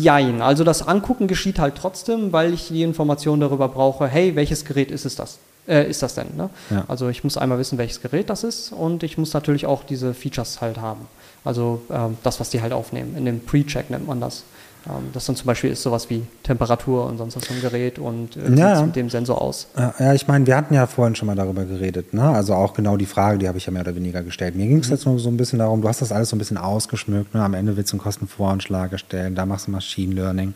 Jein. 0.00 0.42
Also 0.42 0.64
das 0.64 0.86
Angucken 0.86 1.26
geschieht 1.26 1.58
halt 1.58 1.74
trotzdem, 1.76 2.32
weil 2.32 2.52
ich 2.52 2.68
die 2.68 2.82
Information 2.82 3.40
darüber 3.40 3.68
brauche, 3.68 4.06
hey, 4.06 4.36
welches 4.36 4.64
Gerät 4.64 4.90
ist 4.90 5.06
es 5.06 5.16
das? 5.16 5.38
Äh, 5.66 5.88
ist 5.88 6.02
das 6.02 6.14
denn? 6.14 6.28
Ne? 6.36 6.50
Ja. 6.70 6.84
Also 6.88 7.08
ich 7.08 7.22
muss 7.24 7.36
einmal 7.36 7.58
wissen, 7.58 7.78
welches 7.78 8.00
Gerät 8.00 8.30
das 8.30 8.44
ist 8.44 8.72
und 8.72 9.02
ich 9.02 9.18
muss 9.18 9.32
natürlich 9.32 9.66
auch 9.66 9.84
diese 9.84 10.14
Features 10.14 10.60
halt 10.60 10.78
haben. 10.78 11.06
Also 11.44 11.82
ähm, 11.90 12.18
das, 12.22 12.40
was 12.40 12.50
die 12.50 12.60
halt 12.60 12.72
aufnehmen. 12.72 13.16
In 13.16 13.24
dem 13.24 13.40
Pre-Check 13.40 13.90
nennt 13.90 14.06
man 14.06 14.20
das. 14.20 14.44
Ähm, 14.86 15.10
das 15.12 15.26
dann 15.26 15.36
zum 15.36 15.46
Beispiel 15.46 15.70
ist 15.70 15.82
sowas 15.82 16.08
wie 16.10 16.22
Temperatur 16.42 17.06
und 17.06 17.18
sonst 17.18 17.36
was 17.36 17.46
vom 17.46 17.60
Gerät 17.60 17.98
und 17.98 18.36
äh, 18.36 18.54
Ja, 18.54 18.82
mit 18.82 18.96
dem 18.96 19.10
Sensor 19.10 19.40
aus. 19.40 19.68
Ja, 19.76 20.14
ich 20.14 20.26
meine, 20.26 20.46
wir 20.46 20.56
hatten 20.56 20.74
ja 20.74 20.86
vorhin 20.86 21.14
schon 21.14 21.26
mal 21.26 21.36
darüber 21.36 21.64
geredet, 21.64 22.14
ne? 22.14 22.22
Also 22.22 22.54
auch 22.54 22.74
genau 22.74 22.96
die 22.96 23.06
Frage, 23.06 23.38
die 23.38 23.48
habe 23.48 23.58
ich 23.58 23.66
ja 23.66 23.72
mehr 23.72 23.82
oder 23.82 23.94
weniger 23.94 24.22
gestellt. 24.22 24.56
Mir 24.56 24.66
ging 24.66 24.78
es 24.78 24.88
jetzt 24.88 25.06
nur 25.06 25.18
so 25.18 25.28
ein 25.28 25.36
bisschen 25.36 25.58
darum, 25.58 25.82
du 25.82 25.88
hast 25.88 26.00
das 26.00 26.12
alles 26.12 26.30
so 26.30 26.36
ein 26.36 26.38
bisschen 26.38 26.56
ausgeschmückt, 26.56 27.34
ne? 27.34 27.42
Am 27.42 27.54
Ende 27.54 27.76
willst 27.76 27.92
du 27.92 27.96
einen 27.96 28.02
Kostenvoranschlag 28.02 28.92
erstellen, 28.92 29.34
da 29.34 29.46
machst 29.46 29.66
du 29.66 29.70
Machine 29.70 30.14
Learning. 30.14 30.54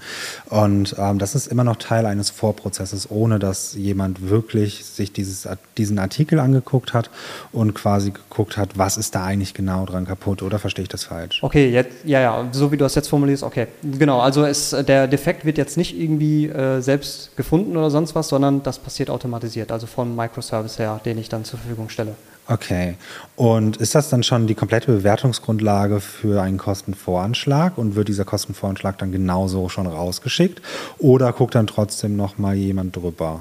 Und 0.49 0.95
ähm, 0.99 1.19
das 1.19 1.35
ist 1.35 1.47
immer 1.49 1.65
noch 1.65 1.77
Teil 1.77 2.07
eines 2.07 2.31
Vorprozesses, 2.31 3.11
ohne 3.11 3.39
dass 3.39 3.75
jemand 3.75 4.29
wirklich 4.29 4.85
sich 4.85 5.13
dieses, 5.13 5.49
diesen 5.77 5.99
Artikel 5.99 6.39
angeguckt 6.39 6.95
hat 6.95 7.11
und 7.53 7.75
quasi 7.75 8.11
geguckt 8.11 8.57
hat, 8.57 8.79
was 8.79 8.97
ist 8.97 9.15
da 9.15 9.25
eigentlich 9.25 9.55
genau 9.55 9.85
dran 9.87 10.07
kaputt, 10.07 10.43
oder 10.43 10.59
verstehe 10.59 10.85
ich 10.85 10.89
das 10.89 11.05
falsch? 11.05 11.43
Okay, 11.43 11.71
jetzt, 11.71 11.91
ja, 12.05 12.21
ja, 12.21 12.49
so 12.53 12.73
wie 12.73 12.77
du 12.77 12.85
das 12.85 12.95
jetzt 12.95 13.09
formulierst, 13.09 13.43
okay. 13.43 13.67
Genau, 14.15 14.25
also 14.25 14.45
es, 14.45 14.71
der 14.71 15.09
Defekt 15.09 15.45
wird 15.45 15.59
jetzt 15.59 15.77
nicht 15.77 15.99
irgendwie 15.99 16.47
äh, 16.47 16.81
selbst 16.81 17.37
gefunden 17.37 17.77
oder 17.77 17.91
sonst 17.91 18.15
was, 18.15 18.29
sondern 18.29 18.63
das 18.63 18.79
passiert 18.79 19.11
automatisiert, 19.11 19.73
also 19.73 19.87
vom 19.87 20.15
Microservice 20.15 20.79
her, 20.79 21.01
den 21.05 21.19
ich 21.19 21.29
dann 21.29 21.45
zur 21.45 21.59
Verfügung 21.59 21.89
stelle. 21.89 22.15
Okay. 22.47 22.97
Und 23.37 23.79
ist 23.79 23.95
das 23.95 24.11
dann 24.11 24.23
schon 24.23 24.47
die 24.47 24.55
komplette 24.55 24.93
Bewertungsgrundlage 24.93 26.01
für 26.01 26.43
einen 26.43 26.59
Kostenvoranschlag 26.59 27.77
und 27.77 27.97
wird 27.97 28.09
dieser 28.09 28.25
Kostenvoranschlag 28.25 28.99
dann 28.99 29.13
genauso 29.13 29.69
schon 29.69 29.87
rausgeschickt 29.87 30.63
oder 30.99 31.33
guckt 31.33 31.55
dann 31.55 31.67
trotzdem 31.67 32.17
noch 32.17 32.39
mal 32.39 32.55
jemand 32.55 32.95
drüber? 32.95 33.41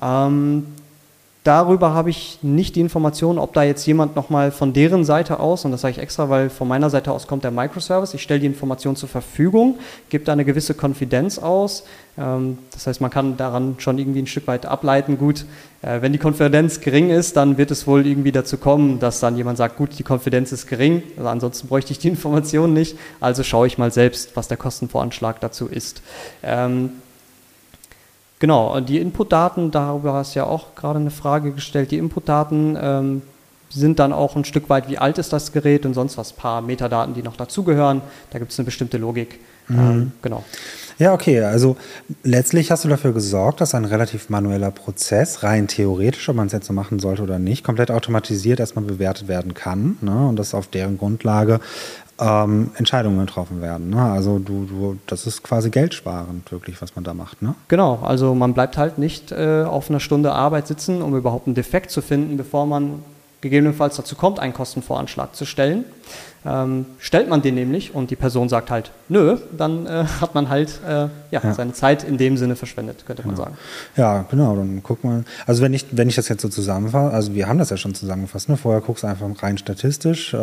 Ähm, 0.00 0.66
darüber 1.44 1.94
habe 1.94 2.10
ich 2.10 2.38
nicht 2.42 2.76
die 2.76 2.80
Information, 2.80 3.38
ob 3.38 3.52
da 3.52 3.62
jetzt 3.62 3.86
jemand 3.86 4.16
nochmal 4.16 4.50
von 4.50 4.72
deren 4.72 5.04
Seite 5.04 5.40
aus, 5.40 5.64
und 5.64 5.70
das 5.70 5.80
sage 5.80 5.92
ich 5.92 5.98
extra, 5.98 6.28
weil 6.28 6.50
von 6.50 6.68
meiner 6.68 6.90
Seite 6.90 7.12
aus 7.12 7.26
kommt 7.26 7.44
der 7.44 7.50
Microservice, 7.50 8.14
ich 8.14 8.22
stelle 8.22 8.40
die 8.40 8.46
Information 8.46 8.96
zur 8.96 9.08
Verfügung, 9.08 9.78
gebe 10.10 10.24
da 10.24 10.32
eine 10.32 10.44
gewisse 10.44 10.74
Konfidenz 10.74 11.38
aus. 11.38 11.84
Ähm, 12.18 12.58
das 12.72 12.86
heißt, 12.86 13.00
man 13.00 13.10
kann 13.10 13.36
daran 13.36 13.76
schon 13.78 13.98
irgendwie 13.98 14.22
ein 14.22 14.26
Stück 14.26 14.46
weit 14.46 14.66
ableiten, 14.66 15.18
gut, 15.18 15.46
äh, 15.82 16.02
wenn 16.02 16.12
die 16.12 16.18
Konfidenz 16.18 16.80
gering 16.80 17.10
ist, 17.10 17.36
dann 17.36 17.56
wird 17.56 17.70
es 17.70 17.86
wohl 17.86 18.06
irgendwie 18.06 18.32
dazu 18.32 18.58
kommen, 18.58 18.98
dass 18.98 19.20
dann 19.20 19.36
jemand 19.36 19.58
sagt, 19.58 19.76
gut, 19.76 19.98
die 19.98 20.02
Konfidenz 20.02 20.52
ist 20.52 20.66
gering, 20.66 21.02
also 21.16 21.28
ansonsten 21.28 21.68
bräuchte 21.68 21.92
ich 21.92 21.98
die 21.98 22.08
Information 22.18 22.72
nicht, 22.72 22.98
also 23.20 23.42
schaue 23.42 23.66
ich 23.66 23.78
mal 23.78 23.90
selbst, 23.90 24.36
was 24.36 24.48
der 24.48 24.56
Kostenvoranschlag 24.56 25.40
dazu 25.40 25.66
ist. 25.66 26.02
Genau, 28.40 28.78
die 28.80 28.98
Inputdaten, 28.98 29.70
darüber 29.70 30.12
hast 30.12 30.34
du 30.34 30.40
ja 30.40 30.46
auch 30.46 30.74
gerade 30.74 30.98
eine 30.98 31.10
Frage 31.10 31.52
gestellt. 31.52 31.90
Die 31.90 31.98
Inputdaten 31.98 32.78
ähm, 32.80 33.22
sind 33.68 33.98
dann 33.98 34.12
auch 34.12 34.36
ein 34.36 34.44
Stück 34.44 34.70
weit, 34.70 34.88
wie 34.88 34.98
alt 34.98 35.18
ist 35.18 35.32
das 35.32 35.52
Gerät 35.52 35.84
und 35.84 35.94
sonst 35.94 36.16
was, 36.16 36.32
ein 36.32 36.36
paar 36.36 36.62
Metadaten, 36.62 37.14
die 37.14 37.22
noch 37.22 37.36
dazugehören. 37.36 38.00
Da 38.30 38.38
gibt 38.38 38.52
es 38.52 38.58
eine 38.58 38.66
bestimmte 38.66 38.96
Logik. 38.96 39.40
Mhm. 39.68 39.78
Ähm, 39.78 40.12
genau. 40.22 40.44
Ja, 40.98 41.14
okay. 41.14 41.40
Also 41.42 41.76
letztlich 42.24 42.70
hast 42.70 42.84
du 42.84 42.88
dafür 42.88 43.12
gesorgt, 43.12 43.60
dass 43.60 43.74
ein 43.74 43.84
relativ 43.84 44.30
manueller 44.30 44.70
Prozess, 44.70 45.42
rein 45.42 45.68
theoretisch, 45.68 46.28
ob 46.28 46.36
man 46.36 46.46
es 46.48 46.52
jetzt 46.52 46.66
so 46.66 46.72
machen 46.72 46.98
sollte 46.98 47.22
oder 47.22 47.38
nicht, 47.38 47.62
komplett 47.62 47.90
automatisiert 47.90 48.58
erstmal 48.58 48.84
bewertet 48.84 49.28
werden 49.28 49.54
kann. 49.54 49.98
Ne? 50.00 50.28
Und 50.28 50.36
dass 50.36 50.54
auf 50.54 50.66
deren 50.66 50.98
Grundlage 50.98 51.60
ähm, 52.20 52.70
Entscheidungen 52.76 53.18
getroffen 53.20 53.60
werden. 53.60 53.90
Ne? 53.90 54.02
Also 54.02 54.38
du, 54.38 54.64
du, 54.64 54.98
das 55.06 55.26
ist 55.26 55.42
quasi 55.42 55.70
geldsparend, 55.70 56.50
wirklich, 56.50 56.80
was 56.82 56.94
man 56.94 57.04
da 57.04 57.14
macht. 57.14 57.42
Ne? 57.42 57.54
Genau, 57.68 58.00
also 58.02 58.34
man 58.34 58.54
bleibt 58.54 58.76
halt 58.76 58.98
nicht 58.98 59.32
äh, 59.32 59.64
auf 59.64 59.90
einer 59.90 60.00
Stunde 60.00 60.32
Arbeit 60.32 60.66
sitzen, 60.66 61.02
um 61.02 61.16
überhaupt 61.16 61.46
einen 61.46 61.54
Defekt 61.54 61.90
zu 61.90 62.02
finden, 62.02 62.36
bevor 62.36 62.66
man 62.66 63.02
gegebenenfalls 63.40 63.96
dazu 63.96 64.16
kommt, 64.16 64.40
einen 64.40 64.52
Kostenvoranschlag 64.52 65.34
zu 65.34 65.44
stellen. 65.44 65.84
Ähm, 66.46 66.86
stellt 66.98 67.28
man 67.28 67.42
den 67.42 67.56
nämlich 67.56 67.94
und 67.94 68.10
die 68.10 68.16
Person 68.16 68.48
sagt 68.48 68.70
halt 68.70 68.92
nö, 69.08 69.36
dann 69.56 69.86
äh, 69.86 70.04
hat 70.20 70.34
man 70.34 70.48
halt 70.48 70.80
äh, 70.86 70.90
ja, 70.90 71.10
Ja. 71.42 71.52
seine 71.52 71.72
Zeit 71.72 72.04
in 72.04 72.16
dem 72.16 72.36
Sinne 72.36 72.56
verschwendet, 72.56 73.04
könnte 73.06 73.26
man 73.26 73.36
sagen. 73.36 73.58
Ja, 73.96 74.24
genau, 74.30 74.54
dann 74.56 74.80
guck 74.82 75.02
mal. 75.04 75.24
Also 75.46 75.62
wenn 75.62 75.74
ich, 75.74 75.86
wenn 75.90 76.08
ich 76.08 76.14
das 76.14 76.28
jetzt 76.28 76.40
so 76.42 76.48
zusammenfasse, 76.48 77.12
also 77.12 77.34
wir 77.34 77.48
haben 77.48 77.58
das 77.58 77.70
ja 77.70 77.76
schon 77.76 77.94
zusammengefasst, 77.94 78.48
ne? 78.48 78.56
vorher 78.56 78.80
guckst 78.80 79.02
du 79.02 79.08
einfach 79.08 79.26
rein 79.42 79.58
statistisch, 79.58 80.32
äh, 80.32 80.38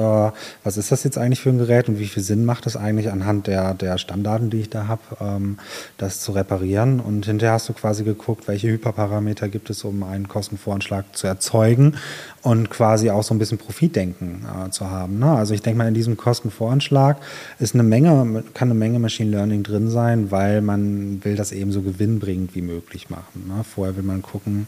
was 0.64 0.78
ist 0.78 0.92
das 0.92 1.04
jetzt 1.06 1.18
eigentlich 1.18 1.40
für 1.40 1.50
ein 1.50 1.58
Gerät 1.58 1.88
und 1.90 1.98
wie 1.98 2.06
viel 2.08 2.22
Sinn 2.22 2.46
macht 2.46 2.68
es 2.68 2.76
eigentlich 2.76 3.10
anhand 3.12 3.48
der, 3.48 3.74
der 3.74 3.98
Stammdaten, 3.98 4.50
die 4.50 4.60
ich 4.62 4.70
da 4.70 4.88
habe, 4.88 5.02
ähm, 5.22 5.58
das 5.98 6.20
zu 6.20 6.34
reparieren 6.34 7.00
und 7.00 7.26
hinterher 7.26 7.54
hast 7.54 7.70
du 7.70 7.74
quasi 7.74 8.04
geguckt, 8.04 8.48
welche 8.48 8.68
Hyperparameter 8.68 9.48
gibt 9.50 9.70
es, 9.70 9.84
um 9.84 10.04
einen 10.04 10.28
Kostenvoranschlag 10.28 11.06
zu 11.14 11.26
erzeugen 11.26 11.96
und 12.44 12.70
quasi 12.70 13.10
auch 13.10 13.24
so 13.24 13.34
ein 13.34 13.40
bisschen 13.40 13.58
Profitdenken 13.58 14.46
äh, 14.46 14.70
zu 14.70 14.92
haben. 14.92 15.18
Ne? 15.18 15.32
Also 15.32 15.55
ich 15.56 15.62
denke 15.62 15.78
mal, 15.78 15.88
in 15.88 15.94
diesem 15.94 16.18
Kostenvoranschlag 16.18 17.18
ist 17.60 17.74
eine 17.74 17.84
Menge, 17.84 18.44
kann 18.54 18.70
eine 18.70 18.78
Menge 18.78 19.00
Machine 19.00 19.32
Learning 19.32 19.64
drin 19.64 19.90
sein, 19.90 20.32
weil 20.32 20.62
man 20.62 21.24
will 21.24 21.36
das 21.36 21.52
eben 21.52 21.72
so 21.72 21.82
gewinnbringend 21.82 22.56
wie 22.56 22.62
möglich 22.62 23.10
machen. 23.10 23.46
Ne? 23.48 23.64
Vorher 23.64 23.96
will 23.96 24.04
man 24.04 24.22
gucken, 24.22 24.68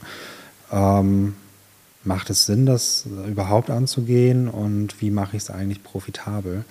ähm, 0.71 1.36
macht 2.08 2.30
es 2.30 2.45
Sinn, 2.45 2.65
das 2.65 3.06
überhaupt 3.28 3.69
anzugehen 3.69 4.47
und 4.47 5.02
wie 5.02 5.12
mache 5.12 5.36
ich 5.38 5.43
es 5.43 5.52
eigentlich 5.52 5.84
profitabel? 5.84 6.63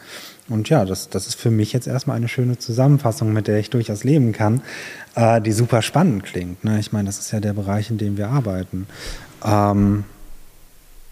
Und 0.48 0.68
ja, 0.68 0.84
das, 0.84 1.08
das 1.10 1.26
ist 1.26 1.34
für 1.34 1.50
mich 1.50 1.72
jetzt 1.72 1.86
erstmal 1.86 2.16
eine 2.16 2.28
schöne 2.28 2.58
Zusammenfassung, 2.58 3.32
mit 3.32 3.46
der 3.46 3.58
ich 3.58 3.70
durchaus 3.70 4.02
leben 4.02 4.32
kann, 4.32 4.62
äh, 5.14 5.40
die 5.40 5.52
super 5.52 5.82
spannend 5.82 6.24
klingt. 6.24 6.64
Ne? 6.64 6.80
Ich 6.80 6.92
meine, 6.92 7.06
das 7.06 7.18
ist 7.18 7.30
ja 7.32 7.40
der 7.40 7.52
Bereich, 7.52 7.90
in 7.90 7.98
dem 7.98 8.16
wir 8.16 8.28
arbeiten. 8.28 8.86
Ähm, 9.44 10.04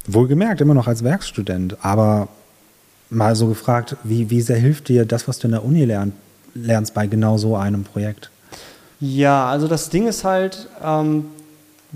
wohlgemerkt, 0.07 0.61
immer 0.61 0.75
noch 0.75 0.88
als 0.88 1.05
Werkstudent, 1.05 1.85
aber 1.85 2.29
mal 3.11 3.37
so 3.37 3.47
gefragt, 3.47 3.97
wie, 4.03 4.31
wie 4.31 4.40
sehr 4.40 4.59
hilft 4.59 4.88
dir 4.88 5.05
das, 5.05 5.29
was 5.29 5.38
du 5.38 5.49
in 5.49 5.53
der 5.53 5.64
Uni 5.64 5.85
lern, 5.85 6.12
lernst, 6.55 6.95
bei 6.95 7.07
genau 7.07 7.38
so 7.38 7.57
einem 7.57 7.85
Projekt? 7.85 8.31
Ja, 9.01 9.49
also 9.49 9.69
das 9.69 9.90
Ding 9.90 10.07
ist 10.07 10.25
halt, 10.25 10.69
ähm, 10.83 11.27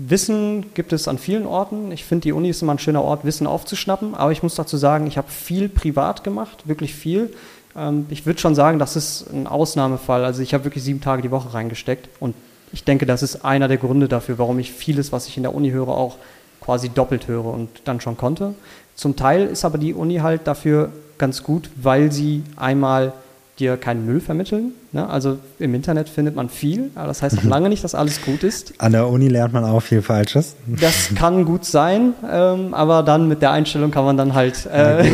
Wissen 0.01 0.73
gibt 0.75 0.93
es 0.93 1.09
an 1.09 1.17
vielen 1.17 1.45
Orten. 1.45 1.91
Ich 1.91 2.05
finde, 2.05 2.23
die 2.23 2.31
Uni 2.31 2.49
ist 2.49 2.61
immer 2.61 2.73
ein 2.73 2.79
schöner 2.79 3.03
Ort, 3.03 3.25
Wissen 3.25 3.47
aufzuschnappen. 3.47 4.15
Aber 4.15 4.31
ich 4.31 4.43
muss 4.43 4.55
dazu 4.55 4.77
sagen, 4.77 5.07
ich 5.07 5.17
habe 5.17 5.29
viel 5.29 5.67
privat 5.67 6.23
gemacht, 6.23 6.67
wirklich 6.67 6.95
viel. 6.95 7.33
Ähm, 7.75 8.05
ich 8.09 8.25
würde 8.25 8.39
schon 8.39 8.55
sagen, 8.55 8.79
das 8.79 8.95
ist 8.95 9.25
ein 9.33 9.45
Ausnahmefall. 9.45 10.23
Also 10.23 10.41
ich 10.41 10.53
habe 10.53 10.63
wirklich 10.63 10.85
sieben 10.85 11.01
Tage 11.01 11.21
die 11.21 11.31
Woche 11.31 11.53
reingesteckt. 11.53 12.07
Und 12.21 12.33
ich 12.71 12.85
denke, 12.85 13.05
das 13.05 13.23
ist 13.23 13.43
einer 13.43 13.67
der 13.67 13.77
Gründe 13.77 14.07
dafür, 14.07 14.37
warum 14.37 14.57
ich 14.59 14.71
vieles, 14.71 15.11
was 15.11 15.27
ich 15.27 15.35
in 15.35 15.43
der 15.43 15.53
Uni 15.53 15.71
höre, 15.71 15.89
auch 15.89 16.15
quasi 16.61 16.87
doppelt 16.87 17.27
höre 17.27 17.45
und 17.45 17.69
dann 17.83 17.99
schon 17.99 18.15
konnte. 18.15 18.53
Zum 18.99 19.15
Teil 19.15 19.45
ist 19.47 19.63
aber 19.63 19.77
die 19.77 19.93
Uni 19.93 20.17
halt 20.17 20.45
dafür 20.45 20.89
ganz 21.17 21.41
gut, 21.41 21.69
weil 21.81 22.11
sie 22.11 22.43
einmal 22.57 23.13
dir 23.57 23.77
keinen 23.77 24.05
Müll 24.05 24.19
vermitteln. 24.19 24.73
Ne? 24.91 25.09
Also 25.09 25.37
im 25.57 25.73
Internet 25.73 26.09
findet 26.09 26.35
man 26.35 26.49
viel, 26.49 26.91
aber 26.95 27.07
das 27.07 27.21
heißt 27.21 27.37
noch 27.37 27.43
lange 27.45 27.69
nicht, 27.69 27.81
dass 27.81 27.95
alles 27.95 28.21
gut 28.21 28.43
ist. 28.43 28.73
An 28.77 28.91
der 28.91 29.07
Uni 29.07 29.29
lernt 29.29 29.53
man 29.53 29.63
auch 29.63 29.79
viel 29.79 30.01
Falsches. 30.01 30.57
Das 30.67 31.11
kann 31.15 31.45
gut 31.45 31.63
sein, 31.63 32.13
ähm, 32.29 32.73
aber 32.73 33.01
dann 33.03 33.29
mit 33.29 33.41
der 33.41 33.51
Einstellung 33.51 33.89
kann 33.91 34.03
man 34.03 34.17
dann 34.17 34.33
halt. 34.33 34.65
Äh, 34.65 35.05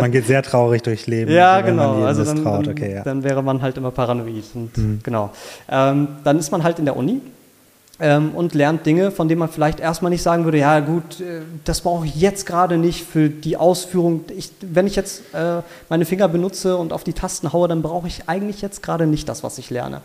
Man 0.00 0.12
geht 0.12 0.28
sehr 0.28 0.42
traurig 0.44 0.82
durchs 0.82 1.08
Leben, 1.08 1.32
ja, 1.32 1.62
genau. 1.62 2.04
Also 2.04 2.24
dann, 2.24 2.46
Okay, 2.46 2.94
ja. 2.94 3.02
dann 3.02 3.24
wäre 3.24 3.42
man 3.42 3.60
halt 3.60 3.76
immer 3.76 3.90
paranoid. 3.90 4.44
Und, 4.54 5.02
genau. 5.02 5.30
Ähm, 5.68 6.06
dann 6.22 6.38
ist 6.38 6.52
man 6.52 6.62
halt 6.62 6.78
in 6.78 6.84
der 6.84 6.96
Uni 6.96 7.20
ähm, 8.02 8.32
und 8.34 8.54
lernt 8.54 8.84
Dinge, 8.84 9.12
von 9.12 9.28
denen 9.28 9.38
man 9.38 9.48
vielleicht 9.48 9.78
erstmal 9.78 10.10
nicht 10.10 10.22
sagen 10.22 10.44
würde, 10.44 10.58
ja 10.58 10.80
gut, 10.80 11.20
äh, 11.20 11.42
das 11.64 11.82
brauche 11.82 12.04
ich 12.04 12.16
jetzt 12.16 12.46
gerade 12.46 12.76
nicht 12.76 13.06
für 13.06 13.30
die 13.30 13.56
Ausführung. 13.56 14.24
Ich, 14.36 14.50
wenn 14.60 14.88
ich 14.88 14.96
jetzt 14.96 15.22
äh, 15.32 15.62
meine 15.88 16.04
Finger 16.04 16.26
benutze 16.26 16.76
und 16.76 16.92
auf 16.92 17.04
die 17.04 17.12
Tasten 17.12 17.52
haue, 17.52 17.68
dann 17.68 17.80
brauche 17.80 18.08
ich 18.08 18.28
eigentlich 18.28 18.60
jetzt 18.60 18.82
gerade 18.82 19.06
nicht 19.06 19.28
das, 19.28 19.44
was 19.44 19.56
ich 19.58 19.70
lerne. 19.70 20.00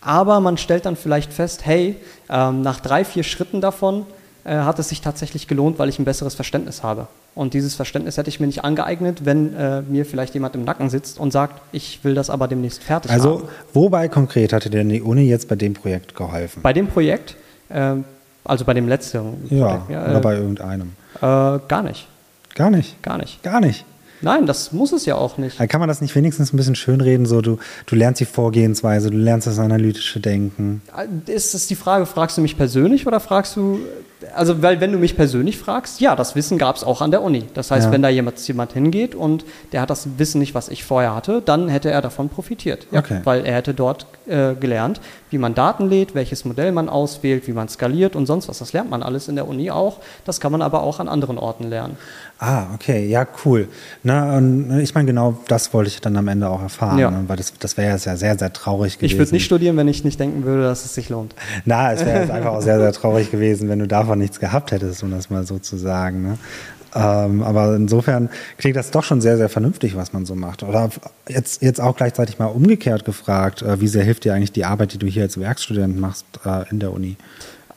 Aber 0.00 0.38
man 0.38 0.58
stellt 0.58 0.86
dann 0.86 0.94
vielleicht 0.94 1.32
fest, 1.32 1.66
hey, 1.66 1.96
ähm, 2.28 2.62
nach 2.62 2.78
drei, 2.78 3.04
vier 3.04 3.24
Schritten 3.24 3.60
davon 3.60 4.06
äh, 4.44 4.54
hat 4.54 4.78
es 4.78 4.88
sich 4.88 5.00
tatsächlich 5.00 5.48
gelohnt, 5.48 5.80
weil 5.80 5.88
ich 5.88 5.98
ein 5.98 6.04
besseres 6.04 6.34
Verständnis 6.34 6.84
habe. 6.84 7.08
Und 7.34 7.54
dieses 7.54 7.74
Verständnis 7.74 8.16
hätte 8.16 8.28
ich 8.28 8.40
mir 8.40 8.46
nicht 8.46 8.64
angeeignet, 8.64 9.24
wenn 9.24 9.54
äh, 9.54 9.82
mir 9.82 10.06
vielleicht 10.06 10.34
jemand 10.34 10.54
im 10.54 10.64
Nacken 10.64 10.88
sitzt 10.88 11.18
und 11.18 11.32
sagt, 11.32 11.60
ich 11.72 12.02
will 12.04 12.14
das 12.14 12.30
aber 12.30 12.48
demnächst 12.48 12.82
fertig 12.82 13.10
haben. 13.10 13.20
Also, 13.20 13.48
wobei 13.72 14.08
konkret 14.08 14.52
hatte 14.52 14.70
dir 14.70 14.84
die 14.84 15.02
Uni 15.02 15.22
jetzt 15.22 15.48
bei 15.48 15.56
dem 15.56 15.74
Projekt 15.74 16.14
geholfen? 16.14 16.62
Bei 16.62 16.72
dem 16.72 16.86
Projekt, 16.86 17.36
ähm, 17.72 18.04
also 18.44 18.64
bei 18.64 18.74
dem 18.74 18.88
letzten 18.88 19.36
ja, 19.50 19.86
ja, 19.88 20.04
oder 20.04 20.16
äh, 20.16 20.20
bei 20.20 20.36
irgendeinem. 20.36 20.92
äh, 21.16 21.20
gar 21.20 21.82
nicht. 21.82 22.08
Gar 22.54 22.70
nicht. 22.70 23.02
Gar 23.02 23.18
nicht. 23.18 23.42
Gar 23.42 23.60
nicht. 23.60 23.84
Nein, 24.22 24.46
das 24.46 24.72
muss 24.72 24.92
es 24.92 25.06
ja 25.06 25.14
auch 25.14 25.38
nicht. 25.38 25.58
Kann 25.68 25.80
man 25.80 25.88
das 25.88 26.00
nicht 26.00 26.14
wenigstens 26.14 26.52
ein 26.52 26.56
bisschen 26.56 26.74
schönreden, 26.74 27.24
so 27.24 27.40
du, 27.40 27.58
du 27.86 27.96
lernst 27.96 28.20
die 28.20 28.26
Vorgehensweise, 28.26 29.10
du 29.10 29.16
lernst 29.16 29.46
das 29.46 29.58
analytische 29.58 30.20
Denken. 30.20 30.82
Ist 31.26 31.54
es 31.54 31.66
die 31.68 31.74
Frage, 31.74 32.04
fragst 32.04 32.36
du 32.36 32.42
mich 32.42 32.56
persönlich 32.56 33.06
oder 33.06 33.20
fragst 33.20 33.56
du 33.56 33.80
also 34.34 34.62
weil 34.62 34.80
wenn 34.80 34.92
du 34.92 34.98
mich 34.98 35.16
persönlich 35.16 35.58
fragst, 35.58 36.00
ja, 36.00 36.14
das 36.16 36.34
Wissen 36.34 36.58
gab 36.58 36.76
es 36.76 36.84
auch 36.84 37.00
an 37.00 37.10
der 37.10 37.22
Uni. 37.22 37.44
Das 37.54 37.70
heißt, 37.70 37.86
Ja. 37.86 37.92
wenn 37.92 38.02
da 38.02 38.08
jemand, 38.08 38.38
jemand 38.46 38.72
hingeht 38.72 39.14
und 39.14 39.44
der 39.72 39.80
hat 39.80 39.90
das 39.90 40.08
Wissen 40.18 40.38
nicht, 40.40 40.54
was 40.54 40.68
ich 40.68 40.84
vorher 40.84 41.14
hatte, 41.14 41.42
dann 41.44 41.68
hätte 41.68 41.90
er 41.90 42.02
davon 42.02 42.28
profitiert. 42.28 42.86
Ja, 42.90 43.00
Okay. 43.00 43.20
Weil 43.24 43.44
er 43.46 43.54
hätte 43.54 43.72
dort 43.74 44.06
äh, 44.26 44.54
gelernt, 44.54 45.00
wie 45.30 45.38
man 45.38 45.54
Daten 45.54 45.88
lädt, 45.88 46.14
welches 46.14 46.44
Modell 46.44 46.70
man 46.72 46.88
auswählt, 46.88 47.46
wie 47.48 47.52
man 47.52 47.68
skaliert 47.68 48.14
und 48.16 48.26
sonst 48.26 48.48
was. 48.48 48.58
Das 48.58 48.72
lernt 48.72 48.90
man 48.90 49.02
alles 49.02 49.28
in 49.28 49.36
der 49.36 49.48
Uni 49.48 49.70
auch. 49.70 49.98
Das 50.24 50.38
kann 50.40 50.52
man 50.52 50.60
aber 50.62 50.82
auch 50.82 51.00
an 51.00 51.08
anderen 51.08 51.38
Orten 51.38 51.68
lernen. 51.68 51.96
Ah, 52.42 52.68
okay, 52.74 53.06
ja, 53.06 53.26
cool. 53.44 53.68
Na, 54.02 54.38
und 54.38 54.80
ich 54.80 54.94
meine, 54.94 55.06
genau 55.06 55.38
das 55.48 55.74
wollte 55.74 55.88
ich 55.90 56.00
dann 56.00 56.16
am 56.16 56.26
Ende 56.26 56.48
auch 56.48 56.62
erfahren, 56.62 56.98
Ja. 56.98 57.10
ne? 57.10 57.24
weil 57.26 57.36
das, 57.36 57.52
das 57.58 57.76
wäre 57.76 57.90
ja 57.90 57.98
sehr, 57.98 58.16
sehr 58.38 58.52
traurig 58.54 58.96
gewesen. 58.96 59.12
Ich 59.12 59.18
würde 59.18 59.32
nicht 59.32 59.44
studieren, 59.44 59.76
wenn 59.76 59.88
ich 59.88 60.04
nicht 60.04 60.18
denken 60.18 60.44
würde, 60.44 60.62
dass 60.62 60.86
es 60.86 60.94
sich 60.94 61.10
lohnt. 61.10 61.34
Na, 61.66 61.92
es 61.92 62.02
wäre 62.02 62.20
jetzt 62.20 62.30
einfach 62.30 62.52
auch 62.52 62.62
sehr, 62.62 62.78
sehr 62.78 62.92
traurig 62.94 63.30
gewesen, 63.30 63.68
wenn 63.68 63.78
du 63.78 63.86
davon 63.86 64.18
nichts 64.18 64.40
gehabt 64.40 64.72
hättest, 64.72 65.02
um 65.02 65.10
das 65.10 65.28
mal 65.28 65.44
so 65.46 65.58
zu 65.58 65.76
sagen. 65.76 66.22
Ne? 66.22 66.38
Ähm, 66.94 67.42
aber 67.42 67.76
insofern 67.76 68.30
klingt 68.56 68.74
das 68.76 68.90
doch 68.90 69.04
schon 69.04 69.20
sehr, 69.20 69.36
sehr 69.36 69.50
vernünftig, 69.50 69.94
was 69.94 70.14
man 70.14 70.24
so 70.24 70.34
macht. 70.34 70.62
Oder 70.62 70.88
jetzt, 71.28 71.60
jetzt 71.60 71.78
auch 71.78 71.94
gleichzeitig 71.94 72.38
mal 72.38 72.46
umgekehrt 72.46 73.04
gefragt, 73.04 73.60
äh, 73.60 73.82
wie 73.82 73.86
sehr 73.88 74.02
hilft 74.02 74.24
dir 74.24 74.32
eigentlich 74.32 74.52
die 74.52 74.64
Arbeit, 74.64 74.94
die 74.94 74.98
du 74.98 75.06
hier 75.06 75.24
als 75.24 75.38
Werkstudent 75.38 76.00
machst 76.00 76.24
äh, 76.46 76.68
in 76.70 76.80
der 76.80 76.92
Uni? 76.94 77.16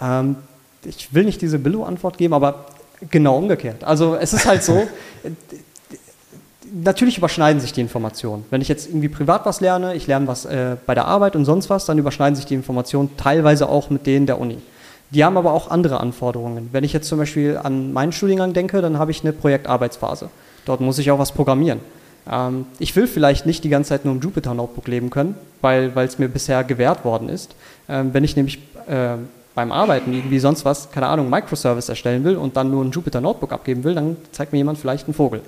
Ähm, 0.02 0.38
ich 0.86 1.13
will 1.13 1.26
nicht 1.26 1.41
diese 1.41 1.60
Billo-Antwort 1.60 2.17
geben, 2.17 2.34
aber 2.34 2.65
genau 3.09 3.37
umgekehrt. 3.37 3.83
Also 3.83 4.15
es 4.15 4.33
ist 4.33 4.45
halt 4.45 4.63
so, 4.63 4.87
natürlich 6.73 7.17
überschneiden 7.17 7.61
sich 7.61 7.73
die 7.73 7.81
Informationen. 7.81 8.45
Wenn 8.49 8.61
ich 8.61 8.67
jetzt 8.67 8.87
irgendwie 8.87 9.09
privat 9.09 9.45
was 9.45 9.61
lerne, 9.61 9.95
ich 9.95 10.07
lerne 10.07 10.27
was 10.27 10.45
äh, 10.45 10.75
bei 10.85 10.95
der 10.95 11.05
Arbeit 11.05 11.35
und 11.35 11.45
sonst 11.45 11.69
was, 11.69 11.85
dann 11.85 11.97
überschneiden 11.97 12.35
sich 12.35 12.45
die 12.45 12.55
Informationen 12.55 13.15
teilweise 13.17 13.69
auch 13.69 13.89
mit 13.89 14.05
denen 14.05 14.25
der 14.25 14.39
Uni. 14.39 14.57
Die 15.11 15.23
haben 15.23 15.37
aber 15.37 15.53
auch 15.53 15.69
andere 15.69 15.99
Anforderungen. 15.99 16.69
Wenn 16.71 16.83
ich 16.83 16.93
jetzt 16.93 17.07
zum 17.07 17.19
Beispiel 17.19 17.59
an 17.61 17.93
meinen 17.93 18.11
Studiengang 18.11 18.53
denke, 18.53 18.81
dann 18.81 18.97
habe 18.97 19.11
ich 19.11 19.21
eine 19.21 19.31
Projektarbeitsphase. 19.31 20.29
Dort 20.65 20.81
muss 20.81 20.97
ich 20.97 21.11
auch 21.11 21.19
was 21.19 21.31
programmieren. 21.31 21.79
Ähm, 22.29 22.65
ich 22.79 22.95
will 22.95 23.07
vielleicht 23.07 23.45
nicht 23.45 23.63
die 23.63 23.69
ganze 23.69 23.89
Zeit 23.89 24.05
nur 24.05 24.15
im 24.15 24.21
Jupyter 24.21 24.53
Notebook 24.53 24.87
leben 24.87 25.09
können, 25.09 25.35
weil 25.61 25.95
weil 25.95 26.07
es 26.07 26.17
mir 26.17 26.29
bisher 26.29 26.63
gewährt 26.63 27.05
worden 27.05 27.29
ist. 27.29 27.55
Ähm, 27.87 28.13
wenn 28.13 28.23
ich 28.23 28.35
nämlich 28.35 28.59
äh, 28.87 29.17
beim 29.55 29.71
Arbeiten 29.71 30.13
irgendwie 30.13 30.39
sonst 30.39 30.65
was, 30.65 30.91
keine 30.91 31.07
Ahnung, 31.07 31.29
Microservice 31.29 31.89
erstellen 31.89 32.23
will 32.23 32.35
und 32.37 32.57
dann 32.57 32.71
nur 32.71 32.83
ein 32.83 32.91
Jupyter 32.91 33.21
Notebook 33.21 33.51
abgeben 33.51 33.83
will, 33.83 33.93
dann 33.93 34.17
zeigt 34.31 34.51
mir 34.51 34.57
jemand 34.57 34.79
vielleicht 34.79 35.05
einen 35.05 35.13
Vogel. 35.13 35.41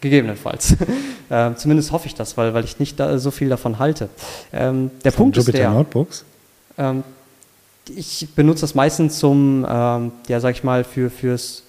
Gegebenenfalls. 0.00 0.76
ähm, 1.30 1.56
zumindest 1.56 1.92
hoffe 1.92 2.06
ich 2.06 2.14
das, 2.14 2.36
weil, 2.36 2.54
weil 2.54 2.64
ich 2.64 2.78
nicht 2.78 2.98
da 3.00 3.18
so 3.18 3.30
viel 3.30 3.48
davon 3.48 3.78
halte. 3.78 4.08
Ähm, 4.52 4.90
der 5.04 5.10
Punkt 5.10 5.36
ist 5.36 5.46
Jupyter 5.46 5.64
der. 5.64 5.70
Notebooks? 5.70 6.24
Ähm, 6.78 7.02
ich 7.94 8.28
benutze 8.34 8.60
das 8.62 8.74
meistens 8.74 9.18
zum, 9.18 9.66
ähm, 9.68 10.12
ja, 10.28 10.40
sag 10.40 10.54
ich 10.54 10.62
mal, 10.62 10.84
für, 10.84 11.10
fürs 11.10 11.62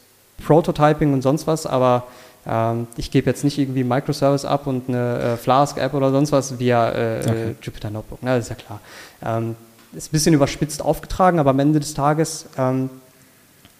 Prototyping 0.45 1.13
und 1.13 1.21
sonst 1.21 1.47
was, 1.47 1.65
aber 1.65 2.07
ähm, 2.45 2.87
ich 2.97 3.11
gebe 3.11 3.29
jetzt 3.29 3.43
nicht 3.43 3.57
irgendwie 3.57 3.83
Microservice 3.83 4.45
ab 4.45 4.67
und 4.67 4.89
eine 4.89 5.19
äh, 5.19 5.37
Flask-App 5.37 5.93
oder 5.93 6.11
sonst 6.11 6.31
was 6.31 6.59
via 6.59 6.91
äh, 6.91 7.19
Okay. 7.19 7.55
Jupyter 7.61 7.89
Notebook. 7.89 8.23
Ne, 8.23 8.35
das 8.35 8.45
ist 8.45 8.49
ja 8.49 8.55
klar. 8.55 8.79
Ähm, 9.25 9.55
ist 9.93 10.09
ein 10.09 10.11
bisschen 10.11 10.33
überspitzt 10.33 10.81
aufgetragen, 10.81 11.39
aber 11.39 11.51
am 11.51 11.59
Ende 11.59 11.79
des 11.79 11.93
Tages 11.93 12.45
ähm, 12.57 12.89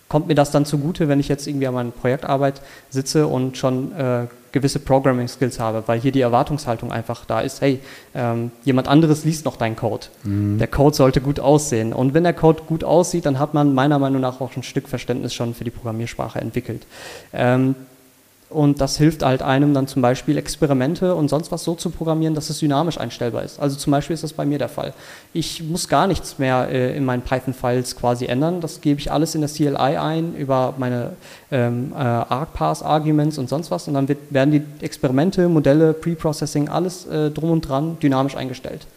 kommt 0.08 0.28
mir 0.28 0.36
das 0.36 0.52
dann 0.52 0.66
zugute, 0.66 1.08
wenn 1.08 1.20
ich 1.20 1.28
jetzt 1.28 1.48
irgendwie 1.48 1.68
an 1.68 1.74
meiner 1.76 1.92
Projektarbeit 1.92 2.62
sitze 2.90 3.28
und 3.28 3.58
schon 3.58 3.96
äh, 3.96 4.26
gewisse 4.52 4.80
Programming-Skills 4.80 5.60
habe, 5.60 5.84
weil 5.86 6.00
hier 6.00 6.12
die 6.12 6.22
Erwartungshaltung 6.22 6.92
einfach 6.92 7.26
da 7.26 7.42
ist, 7.42 7.62
hey, 7.62 7.80
ähm, 8.16 8.52
jemand 8.64 8.88
anderes 8.88 9.24
liest 9.24 9.46
noch 9.46 9.58
deinen 9.58 9.76
Code. 9.76 10.08
Der 10.58 10.68
Code 10.68 10.96
sollte 10.96 11.22
gut 11.22 11.40
aussehen. 11.40 11.94
Und 11.94 12.16
wenn 12.16 12.24
der 12.24 12.34
Code 12.34 12.64
gut 12.66 12.84
aussieht, 12.84 13.28
dann 13.28 13.38
hat 13.38 13.54
man 13.54 13.76
meiner 13.76 14.00
Meinung 14.00 14.22
nach 14.22 14.42
auch 14.42 14.56
ein 14.56 14.64
Stück 14.64 14.88
Verständnis 14.88 15.36
schon 15.36 15.54
für 15.54 15.64
die 15.64 15.70
Programmiersprache 15.70 16.42
entwickelt. 16.42 16.88
Ähm, 17.32 17.76
und 18.50 18.82
das 18.82 18.98
hilft 18.98 19.22
halt 19.24 19.44
einem 19.44 19.76
dann 19.76 19.86
zum 19.88 20.02
Beispiel 20.02 20.36
Experimente 20.38 21.14
und 21.14 21.30
sonst 21.30 21.52
was 21.52 21.64
so 21.64 21.76
zu 21.76 21.92
programmieren, 21.92 22.34
dass 22.34 22.50
es 22.50 22.58
dynamisch 22.58 22.98
einstellbar 22.98 23.44
ist. 23.44 23.60
Also 23.60 23.76
zum 23.76 23.92
Beispiel 23.92 24.16
ist 24.16 24.24
das 24.24 24.34
bei 24.34 24.44
mir 24.46 24.58
der 24.58 24.70
Fall. 24.70 24.94
Ich 25.34 25.62
muss 25.62 25.88
gar 25.88 26.08
nichts 26.08 26.40
mehr 26.40 26.68
äh, 26.70 26.98
in 26.98 27.06
meinen 27.06 27.22
Python-Files 27.22 27.96
quasi 27.96 28.26
ändern. 28.26 28.60
Das 28.60 28.82
gebe 28.82 29.00
ich 29.00 29.12
alles 29.12 29.36
in 29.36 29.42
der 29.42 29.50
CLI 29.52 29.98
ein 29.98 30.36
über 30.36 30.74
meine 30.80 31.12
ähm, 31.52 31.94
äh, 31.94 31.98
ArcParse-Arguments 31.98 33.38
und 33.38 33.50
sonst 33.50 33.70
was. 33.70 33.88
Und 33.88 33.94
dann 33.94 34.08
wird, 34.08 34.18
werden 34.32 34.52
die 34.52 34.64
Experimente, 34.84 35.48
Modelle, 35.48 35.94
Preprocessing, 35.94 36.70
alles 36.70 37.06
äh, 37.06 37.30
drum 37.30 37.52
und 37.52 37.62
dran 37.62 37.98
dynamisch 38.00 38.36
eingestellt. 38.36 38.88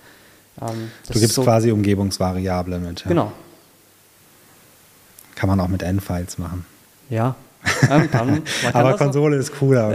Ähm, 0.63 0.91
Du 1.13 1.19
gibst 1.21 1.35
so- 1.35 1.43
quasi 1.43 1.71
Umgebungsvariable 1.73 2.79
mit. 2.79 3.01
Ja. 3.01 3.09
Genau. 3.09 3.33
Kann 5.35 5.49
man 5.49 5.61
auch 5.61 5.69
mit 5.69 5.83
Endfiles 5.83 6.39
machen. 6.39 6.65
Ja. 7.11 7.35
Kann, 7.63 8.01
man 8.01 8.11
kann 8.11 8.43
Aber 8.73 8.91
das 8.91 8.95
auch- 8.95 8.99
Konsole 9.05 9.37
ist 9.37 9.55
cooler. 9.59 9.93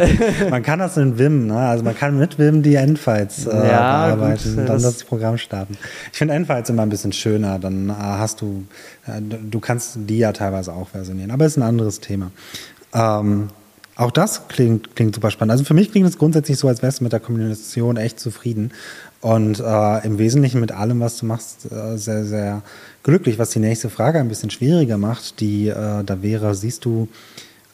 Man 0.50 0.64
kann 0.64 0.80
das 0.80 0.98
in 0.98 1.18
Vim, 1.20 1.48
ne? 1.48 1.58
Also 1.58 1.84
man 1.84 1.96
kann 1.98 2.18
mit 2.18 2.40
Vim 2.40 2.64
die 2.64 2.76
Endfiles 2.76 3.46
äh, 3.46 3.50
Ja, 3.56 4.08
bearbeiten 4.16 4.44
gut, 4.44 4.58
und 4.60 4.66
dann 4.68 4.82
das- 4.82 4.84
das 4.84 5.04
Programm 5.04 5.38
starten. 5.38 5.78
Ich 6.12 6.18
finde 6.18 6.34
Endfiles 6.34 6.70
immer 6.70 6.84
ein 6.84 6.90
bisschen 6.90 7.12
schöner. 7.14 7.60
Dann 7.60 7.90
äh, 7.90 7.94
hast 7.94 8.42
du, 8.42 8.64
äh, 9.06 9.22
du 9.22 9.60
kannst 9.60 9.98
die 10.08 10.20
ja 10.20 10.32
teilweise 10.32 10.74
auch 10.74 10.90
versionieren. 10.90 11.32
Aber 11.32 11.46
ist 11.46 11.58
ein 11.58 11.64
anderes 11.64 12.00
Thema. 12.00 12.32
Ähm, 12.94 13.48
auch 13.96 14.12
das 14.12 14.48
klingt, 14.48 14.96
klingt 14.96 15.16
super 15.16 15.32
spannend. 15.32 15.52
Also 15.54 15.64
für 15.64 15.74
mich 15.74 15.92
klingt 15.92 16.08
es 16.08 16.18
grundsätzlich 16.18 16.58
so, 16.60 16.68
als 16.68 16.82
wärst 16.84 17.00
du 17.00 17.04
mit 17.04 17.14
der 17.14 17.20
Kombination 17.20 17.98
echt 17.98 18.20
zufrieden. 18.20 18.72
Und 19.22 19.60
äh, 19.60 20.06
im 20.06 20.20
Wesentlichen 20.20 20.60
mit 20.62 20.72
allem, 20.72 21.00
was 21.00 21.18
du 21.18 21.26
machst, 21.26 21.72
äh, 21.72 21.98
sehr, 21.98 22.24
sehr 22.24 22.62
glücklich. 23.02 23.40
Was 23.40 23.50
die 23.50 23.60
nächste 23.60 23.90
Frage 23.90 24.20
ein 24.20 24.28
bisschen 24.30 24.52
schwieriger 24.52 25.00
macht, 25.00 25.40
die 25.40 25.68
äh, 25.70 26.04
da 26.04 26.22
wäre, 26.22 26.54
siehst 26.54 26.86
du 26.86 27.08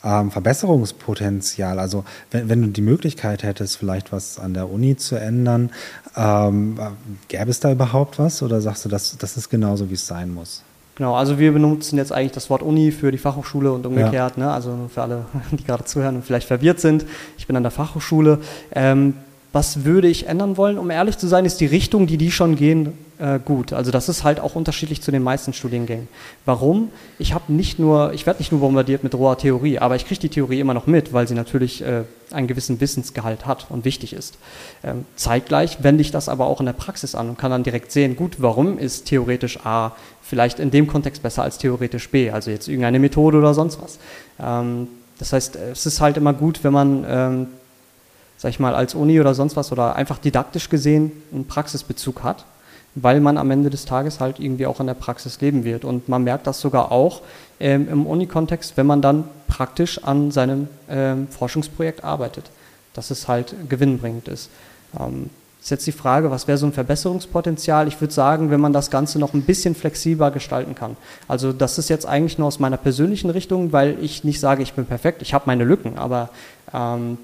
ähm, 0.03 0.31
Verbesserungspotenzial? 0.31 1.79
Also 1.79 2.03
wenn, 2.31 2.49
wenn 2.49 2.61
du 2.61 2.67
die 2.69 2.81
Möglichkeit 2.81 3.43
hättest, 3.43 3.77
vielleicht 3.77 4.11
was 4.11 4.39
an 4.39 4.53
der 4.53 4.69
Uni 4.69 4.97
zu 4.97 5.15
ändern, 5.15 5.71
ähm, 6.15 6.77
äh, 6.79 6.89
gäbe 7.27 7.49
es 7.49 7.59
da 7.59 7.71
überhaupt 7.71 8.19
was? 8.19 8.41
Oder 8.43 8.61
sagst 8.61 8.85
du, 8.85 8.89
das, 8.89 9.17
das 9.17 9.37
ist 9.37 9.49
genauso, 9.49 9.89
wie 9.89 9.95
es 9.95 10.07
sein 10.07 10.33
muss? 10.33 10.63
Genau, 10.95 11.15
also 11.15 11.39
wir 11.39 11.51
benutzen 11.51 11.97
jetzt 11.97 12.11
eigentlich 12.11 12.33
das 12.33 12.51
Wort 12.51 12.61
Uni 12.61 12.91
für 12.91 13.11
die 13.11 13.17
Fachhochschule 13.17 13.71
und 13.71 13.85
umgekehrt, 13.85 14.37
ne? 14.37 14.51
also 14.51 14.75
nur 14.75 14.89
für 14.89 15.01
alle, 15.01 15.25
die 15.51 15.63
gerade 15.63 15.85
zuhören 15.85 16.17
und 16.17 16.25
vielleicht 16.25 16.47
verwirrt 16.47 16.79
sind. 16.79 17.05
Ich 17.37 17.47
bin 17.47 17.55
an 17.55 17.63
der 17.63 17.71
Fachhochschule. 17.71 18.39
Ähm, 18.73 19.15
was 19.53 19.85
würde 19.85 20.07
ich 20.07 20.27
ändern 20.27 20.57
wollen? 20.57 20.79
Um 20.79 20.89
ehrlich 20.89 21.17
zu 21.17 21.27
sein, 21.27 21.45
ist 21.45 21.61
die 21.61 21.67
Richtung, 21.67 22.07
die 22.07 22.17
die 22.17 22.31
schon 22.31 22.55
gehen, 22.55 22.93
äh, 23.19 23.37
gut. 23.37 23.71
Also 23.71 23.91
das 23.91 24.09
ist 24.09 24.23
halt 24.23 24.39
auch 24.39 24.55
unterschiedlich 24.55 25.03
zu 25.03 25.11
den 25.11 25.21
meisten 25.21 25.53
Studiengängen. 25.53 26.07
Warum? 26.43 26.89
Ich 27.19 27.35
habe 27.35 27.53
nicht 27.53 27.77
nur, 27.77 28.13
ich 28.13 28.25
werde 28.25 28.39
nicht 28.39 28.51
nur 28.51 28.61
bombardiert 28.61 29.03
mit 29.03 29.13
roher 29.13 29.37
Theorie, 29.37 29.77
aber 29.77 29.95
ich 29.95 30.07
kriege 30.07 30.19
die 30.19 30.29
Theorie 30.29 30.59
immer 30.59 30.73
noch 30.73 30.87
mit, 30.87 31.13
weil 31.13 31.27
sie 31.27 31.35
natürlich 31.35 31.83
äh, 31.83 32.01
einen 32.31 32.47
gewissen 32.47 32.81
Wissensgehalt 32.81 33.45
hat 33.45 33.67
und 33.69 33.85
wichtig 33.85 34.13
ist. 34.13 34.39
Ähm, 34.83 35.05
zeitgleich 35.15 35.83
wende 35.83 36.01
ich 36.01 36.09
das 36.09 36.29
aber 36.29 36.47
auch 36.47 36.59
in 36.59 36.65
der 36.65 36.73
Praxis 36.73 37.13
an 37.13 37.29
und 37.29 37.37
kann 37.37 37.51
dann 37.51 37.61
direkt 37.63 37.91
sehen, 37.91 38.15
gut, 38.15 38.37
warum 38.39 38.79
ist 38.79 39.05
theoretisch 39.05 39.59
A 39.63 39.91
vielleicht 40.23 40.59
in 40.59 40.71
dem 40.71 40.87
Kontext 40.87 41.21
besser 41.21 41.43
als 41.43 41.59
theoretisch 41.59 42.09
B, 42.09 42.31
also 42.31 42.49
jetzt 42.49 42.67
irgendeine 42.67 42.97
Methode 42.97 43.37
oder 43.37 43.53
sonst 43.53 43.79
was. 43.79 43.99
Ähm, 44.39 44.87
das 45.19 45.31
heißt, 45.31 45.55
es 45.55 45.85
ist 45.85 46.01
halt 46.01 46.17
immer 46.17 46.33
gut, 46.33 46.63
wenn 46.63 46.73
man, 46.73 47.05
ähm, 47.07 47.47
sag 48.43 48.49
ich 48.49 48.59
mal, 48.59 48.75
als 48.75 48.93
Uni 48.93 49.21
oder 49.21 49.33
sonst 49.33 49.55
was 49.55 49.71
oder 49.71 49.95
einfach 49.95 50.17
didaktisch 50.17 50.67
gesehen 50.67 51.13
einen 51.31 51.47
Praxisbezug 51.47 52.23
hat, 52.23 52.43
weil 52.93 53.21
man 53.21 53.37
am 53.37 53.49
Ende 53.51 53.69
des 53.69 53.85
Tages 53.85 54.19
halt 54.19 54.37
irgendwie 54.37 54.65
auch 54.65 54.81
in 54.81 54.87
der 54.87 54.95
Praxis 54.95 55.39
leben 55.39 55.63
wird. 55.63 55.85
Und 55.85 56.09
man 56.09 56.25
merkt 56.25 56.45
das 56.45 56.59
sogar 56.59 56.91
auch 56.91 57.21
ähm, 57.61 57.87
im 57.89 58.05
Uni-Kontext, 58.05 58.75
wenn 58.75 58.85
man 58.85 59.01
dann 59.01 59.23
praktisch 59.47 60.03
an 60.03 60.29
seinem 60.31 60.67
ähm, 60.89 61.29
Forschungsprojekt 61.29 62.03
arbeitet, 62.03 62.51
dass 62.93 63.11
es 63.11 63.29
halt 63.29 63.55
gewinnbringend 63.69 64.27
ist. 64.27 64.49
Ähm, 64.99 65.29
ist 65.61 65.71
jetzt 65.71 65.87
die 65.87 65.93
Frage, 65.93 66.29
was 66.29 66.45
wäre 66.45 66.57
so 66.57 66.65
ein 66.65 66.73
Verbesserungspotenzial? 66.73 67.87
Ich 67.87 68.01
würde 68.01 68.13
sagen, 68.13 68.51
wenn 68.51 68.59
man 68.59 68.73
das 68.73 68.91
Ganze 68.91 69.19
noch 69.19 69.33
ein 69.33 69.43
bisschen 69.43 69.73
flexibler 69.73 70.31
gestalten 70.31 70.75
kann. 70.75 70.97
Also 71.29 71.53
das 71.53 71.77
ist 71.77 71.89
jetzt 71.89 72.05
eigentlich 72.05 72.37
nur 72.37 72.49
aus 72.49 72.59
meiner 72.59 72.75
persönlichen 72.75 73.29
Richtung, 73.29 73.71
weil 73.71 73.95
ich 74.01 74.25
nicht 74.25 74.41
sage, 74.41 74.63
ich 74.63 74.73
bin 74.73 74.85
perfekt, 74.85 75.21
ich 75.21 75.33
habe 75.33 75.45
meine 75.47 75.63
Lücken, 75.63 75.97
aber 75.97 76.27
ähm, 76.73 77.17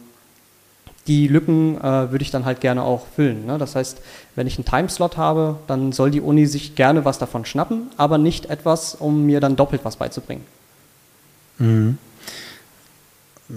die 1.10 1.28
Lücken 1.28 1.78
äh, 1.80 2.12
würde 2.12 2.22
ich 2.22 2.30
dann 2.30 2.46
halt 2.46 2.62
gerne 2.62 2.84
auch 2.84 3.08
füllen. 3.08 3.48
Ne? 3.48 3.58
Das 3.58 3.76
heißt, 3.76 4.00
wenn 4.36 4.46
ich 4.46 4.58
einen 4.58 4.66
Timeslot 4.66 5.18
habe, 5.18 5.58
dann 5.66 5.92
soll 5.92 6.12
die 6.12 6.22
Uni 6.22 6.46
sich 6.46 6.76
gerne 6.76 7.04
was 7.04 7.18
davon 7.18 7.46
schnappen, 7.46 7.90
aber 7.98 8.20
nicht 8.20 8.46
etwas, 8.46 8.94
um 8.94 9.26
mir 9.26 9.40
dann 9.40 9.56
doppelt 9.56 9.84
was 9.84 9.96
beizubringen. 9.96 10.46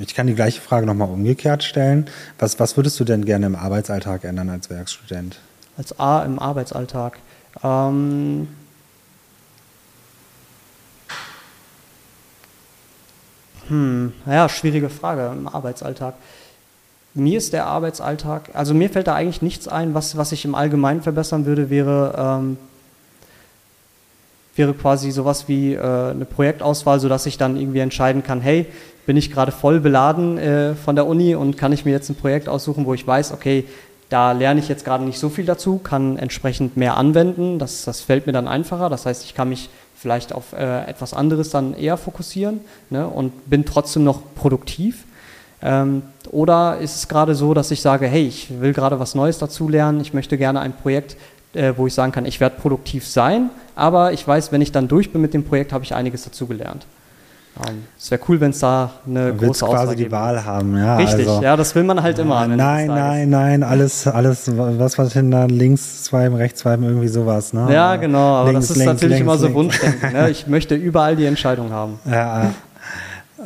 Ich 0.01 0.15
kann 0.15 0.27
die 0.27 0.35
gleiche 0.35 0.63
Frage 0.63 0.87
nochmal 0.87 1.11
umgekehrt 1.11 1.63
stellen. 1.63 2.07
Was, 2.39 2.59
was 2.59 2.77
würdest 2.77 2.99
du 2.99 3.05
denn 3.05 3.27
gerne 3.27 3.47
im 3.47 3.55
Arbeitsalltag 3.55 4.25
ändern 4.25 4.49
als 4.49 4.71
Werkstudent? 4.71 5.39
Als 5.77 6.01
A 6.01 6.25
im 6.25 6.39
Arbeitsalltag. 6.39 7.19
Ähm, 7.63 8.49
hm, 13.69 14.15
ja, 14.25 14.49
schwierige 14.49 14.89
Frage 14.89 15.31
im 15.33 15.47
Arbeitsalltag. 15.47 16.15
Mir 17.15 17.37
ist 17.37 17.53
der 17.53 17.67
Arbeitsalltag, 17.67 18.51
also 18.55 18.73
mir 18.73 18.89
fällt 18.89 19.07
da 19.07 19.15
eigentlich 19.15 19.43
nichts 19.43 19.69
ein, 19.69 19.93
was, 19.93 20.17
was 20.17 20.33
ich 20.33 20.47
im 20.47 20.55
Allgemeinen 20.55 21.03
verbessern 21.03 21.45
würde, 21.45 21.69
wäre, 21.69 22.15
ähm, 22.17 22.57
wäre 24.57 24.73
quasi 24.73 25.11
sowas 25.11 25.47
wie 25.47 25.75
äh, 25.75 25.81
eine 25.81 26.25
Projektauswahl, 26.25 27.01
sodass 27.01 27.27
ich 27.27 27.37
dann 27.37 27.59
irgendwie 27.59 27.81
entscheiden 27.81 28.23
kann, 28.23 28.41
hey, 28.41 28.67
bin 29.05 29.19
ich 29.19 29.31
gerade 29.31 29.53
voll 29.53 29.81
beladen 29.81 30.39
äh, 30.39 30.75
von 30.75 30.97
der 30.97 31.07
Uni 31.07 31.35
und 31.35 31.59
kann 31.59 31.73
ich 31.73 31.85
mir 31.85 31.91
jetzt 31.91 32.09
ein 32.09 32.15
Projekt 32.15 32.49
aussuchen, 32.49 32.87
wo 32.87 32.95
ich 32.95 33.07
weiß, 33.07 33.33
okay, 33.33 33.65
da 34.09 34.33
lerne 34.33 34.61
ich 34.61 34.69
jetzt 34.69 34.85
gerade 34.85 35.05
nicht 35.05 35.19
so 35.19 35.29
viel 35.29 35.45
dazu, 35.45 35.79
kann 35.79 36.17
entsprechend 36.17 36.79
mehr 36.79 36.97
anwenden, 36.97 37.59
das, 37.59 37.85
das 37.85 38.01
fällt 38.01 38.27
mir 38.27 38.33
dann 38.33 38.49
einfacher, 38.49 38.89
das 38.89 39.05
heißt, 39.05 39.25
ich 39.25 39.35
kann 39.35 39.51
mich 39.51 39.69
vielleicht 39.95 40.33
auf 40.33 40.53
äh, 40.55 40.85
etwas 40.87 41.13
anderes 41.13 41.51
dann 41.51 41.75
eher 41.75 41.99
fokussieren 41.99 42.61
ne, 42.91 43.07
und 43.07 43.51
bin 43.51 43.65
trotzdem 43.67 44.03
noch 44.03 44.23
produktiv. 44.35 45.05
Ähm, 45.63 46.03
oder 46.31 46.79
ist 46.79 46.97
es 46.97 47.09
gerade 47.09 47.35
so, 47.35 47.55
dass 47.55 47.71
ich 47.71 47.81
sage, 47.81 48.07
hey, 48.07 48.27
ich 48.27 48.61
will 48.61 48.73
gerade 48.73 48.99
was 48.99 49.15
Neues 49.15 49.39
dazu 49.39 49.69
lernen, 49.69 50.01
ich 50.01 50.13
möchte 50.15 50.39
gerne 50.39 50.61
ein 50.61 50.73
Projekt, 50.73 51.17
äh, 51.55 51.73
wo 51.77 51.87
ich 51.87 51.95
sagen 51.95 52.13
kann, 52.13 52.25
ich 52.25 52.41
werde 52.41 52.57
produktiv 52.61 53.07
sein, 53.07 53.51
aber 53.77 54.13
ich 54.13 54.27
weiß, 54.27 54.53
wenn 54.53 54.61
ich 54.61 54.73
dann 54.73 54.89
durch 54.89 55.13
bin 55.13 55.21
mit 55.21 55.35
dem 55.35 55.45
Projekt, 55.45 55.73
habe 55.73 55.85
ich 55.85 55.95
einiges 55.95 56.25
dazu 56.25 56.47
gelernt. 56.47 56.87
Ähm, 57.69 57.85
es 57.99 58.11
wäre 58.11 58.21
cool, 58.29 58.41
wenn 58.41 58.51
es 58.51 58.61
da 58.61 58.93
eine 59.07 59.35
große 59.35 59.67
Auswahl 59.67 59.85
quasi 59.85 59.97
die 59.97 60.11
Wahl 60.11 60.43
haben, 60.43 60.75
ja. 60.79 60.97
Richtig, 60.97 61.29
also, 61.29 61.43
ja, 61.43 61.55
das 61.55 61.75
will 61.75 61.85
man 61.85 62.03
halt 62.03 62.19
immer. 62.19 62.47
Nein, 62.47 62.87
nein, 62.87 63.29
nein, 63.29 63.63
alles, 63.63 64.07
alles, 64.07 64.51
was 64.57 64.97
was 64.97 65.13
hinter 65.13 65.49
links 65.49 66.05
swipen, 66.07 66.35
rechts 66.35 66.61
swipen, 66.61 66.85
irgendwie 66.85 67.09
sowas, 67.09 67.53
ne? 67.53 67.69
Ja, 67.71 67.97
genau, 67.97 68.37
aber 68.37 68.53
links, 68.53 68.69
das 68.69 68.77
ist 68.77 68.83
links, 68.83 68.93
natürlich 68.95 69.19
links, 69.19 69.35
immer 69.35 69.39
so 69.39 69.53
Wunschdenken. 69.53 70.13
ne? 70.13 70.31
Ich 70.31 70.47
möchte 70.47 70.75
überall 70.75 71.15
die 71.15 71.27
Entscheidung 71.27 71.71
haben. 71.71 71.99
Ja, 72.11 72.53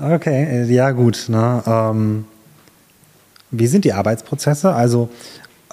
okay, 0.01 0.65
ja 0.65 0.91
gut. 0.91 1.27
Ne? 1.29 1.63
Ähm, 1.67 2.25
wie 3.51 3.67
sind 3.67 3.85
die 3.85 3.93
Arbeitsprozesse? 3.93 4.73
Also 4.73 5.09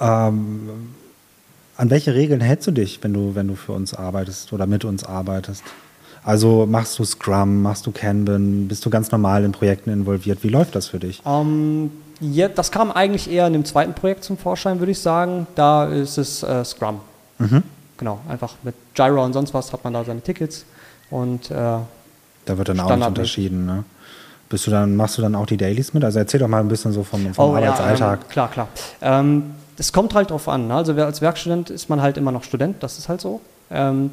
ähm, 0.00 0.68
an 1.76 1.90
welche 1.90 2.14
Regeln 2.14 2.40
hältst 2.40 2.66
du 2.66 2.70
dich, 2.70 3.02
wenn 3.02 3.12
du, 3.12 3.34
wenn 3.34 3.48
du 3.48 3.56
für 3.56 3.72
uns 3.72 3.94
arbeitest 3.94 4.52
oder 4.52 4.66
mit 4.66 4.84
uns 4.84 5.04
arbeitest? 5.04 5.62
Also 6.24 6.66
machst 6.66 6.98
du 6.98 7.04
Scrum, 7.04 7.62
machst 7.62 7.86
du 7.86 7.92
Kanban, 7.92 8.66
bist 8.66 8.84
du 8.86 8.90
ganz 8.90 9.10
normal 9.10 9.44
in 9.44 9.52
Projekten 9.52 9.90
involviert? 9.90 10.38
Wie 10.42 10.48
läuft 10.48 10.74
das 10.74 10.88
für 10.88 10.98
dich? 10.98 11.20
Um, 11.24 11.90
ähm, 12.20 12.32
ja, 12.32 12.48
das 12.48 12.70
kam 12.70 12.90
eigentlich 12.92 13.30
eher 13.30 13.46
in 13.46 13.52
dem 13.52 13.64
zweiten 13.64 13.92
Projekt 13.92 14.24
zum 14.24 14.38
Vorschein, 14.38 14.78
würde 14.78 14.92
ich 14.92 15.00
sagen. 15.00 15.46
Da 15.54 15.86
ist 15.86 16.16
es 16.16 16.42
äh, 16.42 16.64
Scrum. 16.64 17.00
Mhm. 17.38 17.62
Genau, 17.98 18.20
einfach 18.28 18.54
mit 18.62 18.74
Gyro 18.94 19.24
und 19.24 19.34
sonst 19.34 19.52
was 19.52 19.72
hat 19.72 19.84
man 19.84 19.92
da 19.92 20.04
seine 20.04 20.20
Tickets 20.20 20.64
und 21.10 21.50
äh, 21.50 21.54
da 21.54 22.58
wird 22.58 22.68
dann 22.68 22.80
auch 22.80 22.96
nicht 22.96 23.06
unterschieden, 23.06 23.66
ne? 23.66 23.84
Bist 24.54 24.68
du 24.68 24.70
dann, 24.70 24.94
machst 24.94 25.18
du 25.18 25.22
dann 25.22 25.34
auch 25.34 25.46
die 25.46 25.56
Dailies 25.56 25.94
mit? 25.94 26.04
Also 26.04 26.20
erzähl 26.20 26.38
doch 26.38 26.46
mal 26.46 26.60
ein 26.60 26.68
bisschen 26.68 26.92
so 26.92 27.02
vom, 27.02 27.34
vom 27.34 27.50
oh, 27.50 27.56
Arbeitsalltag. 27.56 27.98
Ja, 27.98 28.12
ähm, 28.22 28.28
klar, 28.28 28.50
klar. 28.52 28.68
Ähm, 29.02 29.54
es 29.76 29.92
kommt 29.92 30.14
halt 30.14 30.30
drauf 30.30 30.48
an. 30.48 30.68
Ne? 30.68 30.74
Also 30.76 30.92
als 30.92 31.20
Werkstudent 31.20 31.70
ist 31.70 31.90
man 31.90 32.00
halt 32.00 32.16
immer 32.18 32.30
noch 32.30 32.44
Student, 32.44 32.80
das 32.80 32.96
ist 32.96 33.08
halt 33.08 33.20
so. 33.20 33.40
Ähm, 33.68 34.12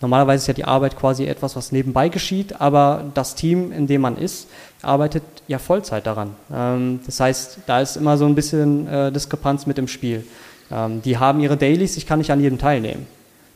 Normalerweise 0.00 0.42
ist 0.42 0.46
ja 0.46 0.54
die 0.54 0.64
Arbeit 0.64 0.96
quasi 0.96 1.26
etwas, 1.26 1.56
was 1.56 1.72
nebenbei 1.72 2.08
geschieht, 2.08 2.58
aber 2.58 3.04
das 3.12 3.34
Team, 3.34 3.70
in 3.70 3.86
dem 3.86 4.00
man 4.00 4.16
ist, 4.16 4.48
arbeitet 4.80 5.22
ja 5.46 5.58
Vollzeit 5.58 6.06
daran. 6.06 6.30
Ähm, 6.50 7.00
das 7.04 7.20
heißt, 7.20 7.58
da 7.66 7.80
ist 7.80 7.96
immer 7.96 8.16
so 8.16 8.24
ein 8.24 8.34
bisschen 8.34 8.88
äh, 8.88 9.12
Diskrepanz 9.12 9.66
mit 9.66 9.78
im 9.78 9.88
Spiel. 9.88 10.26
Ähm, 10.70 11.02
die 11.02 11.18
haben 11.18 11.40
ihre 11.40 11.58
Dailies, 11.58 11.98
ich 11.98 12.06
kann 12.06 12.18
nicht 12.18 12.32
an 12.32 12.40
jedem 12.40 12.58
teilnehmen. 12.58 13.06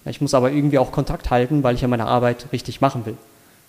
Ich 0.04 0.20
muss 0.20 0.34
aber 0.34 0.50
irgendwie 0.50 0.78
auch 0.78 0.92
Kontakt 0.92 1.30
halten, 1.30 1.62
weil 1.62 1.74
ich 1.74 1.80
ja 1.80 1.88
meine 1.88 2.06
Arbeit 2.06 2.46
richtig 2.52 2.82
machen 2.82 3.06
will. 3.06 3.16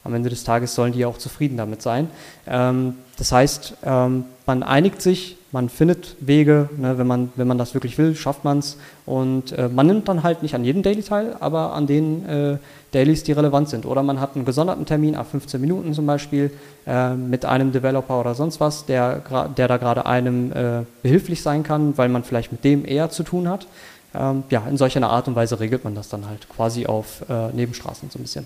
Am 0.04 0.14
Ende 0.14 0.30
des 0.30 0.44
Tages 0.44 0.76
sollen 0.76 0.94
die 0.94 1.06
auch 1.06 1.18
zufrieden 1.18 1.58
damit 1.58 1.82
sein. 1.82 2.10
Ähm, 2.48 2.96
das 3.18 3.32
heißt, 3.32 3.76
ähm, 3.84 4.26
man 4.46 4.64
einigt 4.64 5.02
sich, 5.02 5.38
man 5.52 5.68
findet 5.68 6.16
Wege, 6.20 6.70
ne, 6.78 6.98
wenn, 6.98 7.08
man, 7.08 7.32
wenn 7.36 7.48
man 7.48 7.58
das 7.58 7.74
wirklich 7.74 7.98
will, 7.98 8.16
schafft 8.16 8.44
man 8.44 8.60
es. 8.60 8.78
Und 9.06 9.52
äh, 9.52 9.68
man 9.68 9.88
nimmt 9.88 10.08
dann 10.08 10.24
halt 10.24 10.44
nicht 10.44 10.56
an 10.56 10.64
jedem 10.64 10.84
Daily 10.84 11.02
teil, 11.02 11.36
aber 11.40 11.74
an 11.74 11.88
den 11.88 12.26
äh, 12.28 12.58
Dailies, 12.92 13.24
die 13.24 13.32
relevant 13.32 13.70
sind. 13.70 13.86
Oder 13.86 14.04
man 14.04 14.20
hat 14.20 14.36
einen 14.36 14.46
gesonderten 14.46 14.86
Termin, 14.86 15.16
ab 15.16 15.28
15 15.32 15.60
Minuten 15.60 15.94
zum 15.94 16.06
Beispiel, 16.06 16.52
äh, 16.86 17.14
mit 17.14 17.46
einem 17.46 17.72
Developer 17.72 18.20
oder 18.20 18.36
sonst 18.36 18.60
was, 18.60 18.86
der, 18.86 19.22
der 19.58 19.68
da 19.68 19.78
gerade 19.78 20.06
einem 20.06 20.52
äh, 20.52 20.86
behilflich 21.02 21.42
sein 21.42 21.64
kann, 21.64 21.98
weil 21.98 22.10
man 22.10 22.24
vielleicht 22.24 22.52
mit 22.52 22.64
dem 22.64 22.86
eher 22.86 23.10
zu 23.10 23.24
tun 23.24 23.50
hat. 23.50 23.68
Ähm, 24.14 24.44
ja, 24.50 24.64
in 24.68 24.78
solch 24.78 24.98
einer 24.98 25.10
Art 25.10 25.28
und 25.28 25.36
Weise 25.36 25.60
regelt 25.60 25.84
man 25.84 25.94
das 25.94 26.10
dann 26.10 26.28
halt 26.28 26.48
quasi 26.50 26.86
auf 26.86 27.24
äh, 27.30 27.50
Nebenstraßen 27.54 28.10
so 28.10 28.18
ein 28.18 28.24
bisschen. 28.24 28.46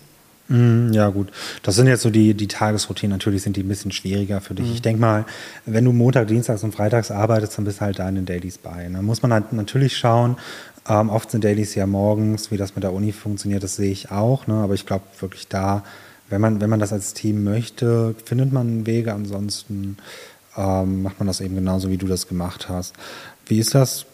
Mhm, 0.50 0.92
ja, 0.94 1.10
gut. 1.10 1.32
Das 1.64 1.76
sind 1.76 1.88
jetzt 1.88 2.02
so 2.02 2.10
die, 2.10 2.34
die 2.34 2.48
Tagesroutinen. 2.48 3.16
Natürlich 3.16 3.44
sind 3.44 3.56
die 3.56 3.64
ein 3.64 3.68
bisschen 3.68 3.92
schwieriger 3.92 4.42
für 4.42 4.54
dich. 4.54 4.68
Mhm. 4.68 4.74
Ich 4.74 4.82
denke 4.82 5.02
mal, 5.02 5.26
wenn 5.66 5.86
du 5.86 5.92
Montag, 5.94 6.28
Dienstags 6.28 6.64
und 6.64 6.74
Freitags 6.74 7.12
arbeitest, 7.12 7.58
dann 7.58 7.66
bist 7.66 7.80
du 7.80 7.82
halt 7.82 8.00
da 8.00 8.10
in 8.10 8.16
den 8.16 8.26
Dailies 8.26 8.58
bei. 8.58 8.88
Da 8.92 9.02
muss 9.02 9.22
man 9.22 9.32
halt 9.32 9.54
natürlich 9.54 9.98
schauen. 9.98 10.38
Ähm, 10.88 11.10
oft 11.10 11.32
sind 11.32 11.44
Dailies 11.44 11.76
ja 11.76 11.88
morgens, 11.88 12.52
wie 12.52 12.58
das 12.58 12.76
mit 12.76 12.84
der 12.84 12.92
Uni 12.92 13.14
funktioniert, 13.14 13.64
das 13.64 13.78
sehe 13.78 13.92
ich 13.92 14.12
auch. 14.12 14.48
Ne? 14.48 14.56
Aber 14.56 14.74
ich 14.74 14.86
glaube 14.86 15.06
wirklich 15.20 15.48
da, 15.48 15.84
wenn 16.30 16.42
man, 16.42 16.60
wenn 16.60 16.70
man 16.70 16.80
das 16.80 16.92
als 16.92 17.14
Team 17.14 17.44
möchte, 17.44 18.16
findet 18.26 18.52
man 18.52 18.86
Wege. 18.86 19.14
Ansonsten 19.14 19.98
ähm, 20.58 21.04
macht 21.04 21.20
man 21.20 21.28
das 21.28 21.40
eben 21.40 21.56
genauso, 21.56 21.90
wie 21.90 21.98
du 21.98 22.08
das 22.08 22.28
gemacht 22.28 22.68
hast. 22.68 22.96
Wie 23.46 23.60
ist 23.60 23.74
das? 23.76 24.06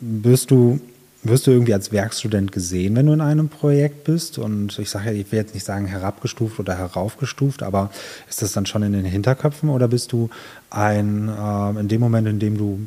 Bist 0.00 0.50
du 0.50 0.80
wirst 1.28 1.46
du 1.46 1.50
irgendwie 1.50 1.74
als 1.74 1.92
Werkstudent 1.92 2.52
gesehen, 2.52 2.96
wenn 2.96 3.06
du 3.06 3.12
in 3.12 3.20
einem 3.20 3.48
Projekt 3.48 4.04
bist? 4.04 4.38
Und 4.38 4.78
ich 4.78 4.90
sage 4.90 5.06
ja, 5.06 5.12
ich 5.12 5.30
will 5.32 5.38
jetzt 5.38 5.54
nicht 5.54 5.64
sagen 5.64 5.86
herabgestuft 5.86 6.58
oder 6.58 6.76
heraufgestuft, 6.76 7.62
aber 7.62 7.90
ist 8.28 8.42
das 8.42 8.52
dann 8.52 8.66
schon 8.66 8.82
in 8.82 8.92
den 8.92 9.04
Hinterköpfen 9.04 9.68
oder 9.68 9.88
bist 9.88 10.12
du 10.12 10.30
ein, 10.70 11.28
äh, 11.28 11.80
in 11.80 11.88
dem 11.88 12.00
Moment, 12.00 12.28
in 12.28 12.38
dem 12.38 12.58
du 12.58 12.80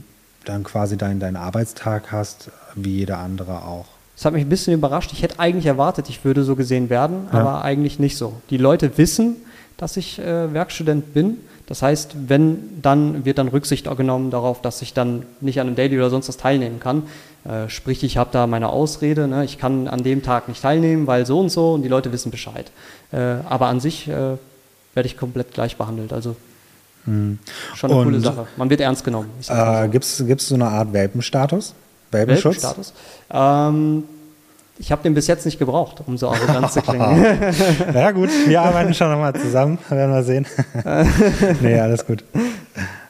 dann 0.46 0.64
quasi 0.64 0.98
deinen, 0.98 1.20
deinen 1.20 1.36
Arbeitstag 1.36 2.12
hast, 2.12 2.52
wie 2.76 2.98
jeder 2.98 3.20
andere 3.20 3.64
auch? 3.64 3.86
Das 4.16 4.26
hat 4.26 4.34
mich 4.34 4.44
ein 4.44 4.50
bisschen 4.50 4.74
überrascht. 4.74 5.14
Ich 5.14 5.22
hätte 5.22 5.40
eigentlich 5.40 5.66
erwartet, 5.66 6.10
ich 6.10 6.26
würde 6.26 6.44
so 6.44 6.56
gesehen 6.56 6.90
werden, 6.90 7.28
ja. 7.32 7.40
aber 7.40 7.64
eigentlich 7.64 8.00
nicht 8.00 8.18
so. 8.18 8.42
Die 8.50 8.58
Leute 8.58 8.98
wissen, 8.98 9.38
dass 9.78 9.96
ich 9.96 10.20
äh, 10.20 10.54
Werkstudent 10.54 11.14
bin 11.14 11.38
das 11.70 11.84
heißt, 11.84 12.16
wenn, 12.28 12.82
dann 12.82 13.26
wird 13.26 13.38
dann 13.38 13.48
Rücksicht 13.48 13.96
genommen 13.96 14.32
darauf, 14.32 14.60
dass 14.60 14.82
ich 14.82 14.96
dann 14.96 15.28
nicht 15.40 15.62
an 15.62 15.68
einem 15.68 15.76
Daily 15.76 15.98
oder 15.98 16.10
sonst 16.10 16.28
was 16.28 16.38
teilnehmen 16.38 16.80
kann. 16.80 17.04
Äh, 17.46 17.70
sprich, 17.70 18.04
ich 18.04 18.18
habe 18.18 18.32
da 18.34 18.48
meine 18.48 18.70
Ausrede, 18.70 19.28
ne? 19.28 19.46
ich 19.46 19.60
kann 19.60 19.88
an 19.88 20.02
dem 20.02 20.24
Tag 20.24 20.48
nicht 20.48 20.64
teilnehmen, 20.64 21.06
weil 21.06 21.28
so 21.28 21.40
und 21.40 21.50
so 21.50 21.74
und 21.74 21.84
die 21.84 21.88
Leute 21.88 22.12
wissen 22.12 22.32
Bescheid. 22.32 22.72
Äh, 23.12 23.18
aber 23.48 23.68
an 23.68 23.80
sich 23.80 24.08
äh, 24.08 24.12
werde 24.12 25.06
ich 25.06 25.16
komplett 25.16 25.54
gleich 25.54 25.78
behandelt. 25.78 26.12
Also 26.12 26.36
hm. 27.06 27.38
schon 27.76 27.92
eine 27.92 28.00
und, 28.00 28.06
coole 28.06 28.20
Sache. 28.20 28.48
Man 28.58 28.72
wird 28.72 28.82
ernst 28.82 29.04
genommen. 29.04 29.30
Äh, 29.48 29.90
Gibt 29.90 30.06
es 30.06 30.48
so 30.48 30.56
eine 30.56 30.70
Art 30.70 30.92
Welpenstatus? 30.92 31.76
Welpenschutz? 32.10 32.64
Welpenstatus? 32.64 32.94
Ähm, 33.32 34.06
ich 34.80 34.92
habe 34.94 35.04
den 35.04 35.14
bis 35.14 35.28
jetzt 35.28 35.46
nicht 35.46 35.60
gebraucht, 35.60 36.02
um 36.08 36.18
so 36.18 36.30
arrogant 36.30 36.72
zu 36.72 36.82
klingen. 36.82 37.38
ja 37.94 38.12
gut, 38.12 38.30
wir 38.48 38.62
arbeiten 38.62 38.94
schon 38.94 39.12
nochmal 39.12 39.36
zusammen, 39.36 39.78
werden 39.90 40.14
wir 40.14 40.24
sehen. 40.24 40.48
nee, 41.62 41.78
alles 41.78 42.06
gut. 42.06 42.24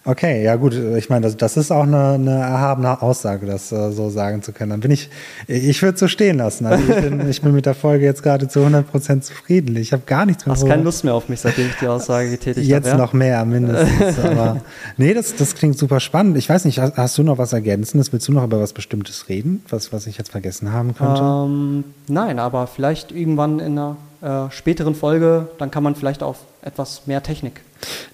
Okay, 0.10 0.44
ja 0.44 0.56
gut, 0.56 0.74
ich 0.74 1.12
meine, 1.12 1.28
das, 1.28 1.38
das 1.38 1.56
ist 1.56 1.70
auch 1.70 1.84
eine, 1.84 2.14
eine 2.14 2.32
erhabene 2.32 3.00
Aussage, 3.04 3.46
das 3.46 3.72
uh, 3.72 3.92
so 3.92 4.10
sagen 4.10 4.42
zu 4.42 4.54
können. 4.54 4.72
Dann 4.72 4.80
bin 4.80 4.90
ich, 4.90 5.08
ich 5.46 5.80
würde 5.84 5.94
es 5.94 6.00
so 6.00 6.08
stehen 6.08 6.38
lassen. 6.38 6.66
Also 6.66 6.84
ich, 6.92 7.00
bin, 7.00 7.30
ich 7.30 7.42
bin 7.44 7.54
mit 7.54 7.68
der 7.68 7.76
Folge 7.76 8.06
jetzt 8.06 8.24
gerade 8.24 8.48
zu 8.48 8.62
100% 8.62 9.22
zufrieden. 9.22 9.76
Ich 9.76 9.94
habe 9.94 10.02
gar 10.08 10.26
nichts 10.26 10.48
mehr. 10.48 10.56
Hast 10.56 10.66
keine 10.66 10.82
Lust 10.82 11.04
mehr 11.04 11.14
auf 11.14 11.30
mich, 11.30 11.42
seitdem 11.42 11.68
ich 11.68 11.76
die 11.76 11.86
Aussage 11.86 12.32
getätigt 12.32 12.58
habe. 12.58 12.66
Jetzt 12.66 12.88
hab, 12.88 12.98
ja? 12.98 13.06
noch 13.06 13.14
mehr, 13.14 13.46
mindestens. 13.46 14.18
Aber 14.18 14.62
nee, 14.98 15.14
das, 15.14 15.36
das 15.36 15.54
klingt 15.54 15.78
super 15.78 16.00
spannend. 16.00 16.38
Ich 16.38 16.50
weiß 16.50 16.66
nicht, 16.66 16.80
hast, 16.80 16.98
hast, 16.98 17.16
du 17.20 17.22
noch 17.22 17.38
was 17.38 17.54
ergänzendes? 17.54 18.12
Willst 18.12 18.28
du 18.28 18.32
noch 18.32 18.44
über 18.44 18.60
was 18.60 18.74
Bestimmtes 18.74 19.30
reden, 19.30 19.64
was, 19.70 19.94
was 19.94 20.08
ich 20.08 20.18
jetzt 20.18 20.32
vergessen 20.32 20.74
haben 20.74 20.96
könnte? 20.96 21.22
Ähm, 21.22 21.84
nein, 22.08 22.40
aber 22.40 22.66
vielleicht 22.66 23.12
irgendwann 23.12 23.60
in 23.60 23.78
einer 23.78 24.48
äh, 24.48 24.52
späteren 24.52 24.96
Folge, 24.96 25.50
dann 25.60 25.70
kann 25.70 25.84
man 25.84 25.94
vielleicht 25.94 26.24
auf 26.24 26.38
etwas 26.64 27.06
mehr 27.06 27.22
Technik. 27.22 27.62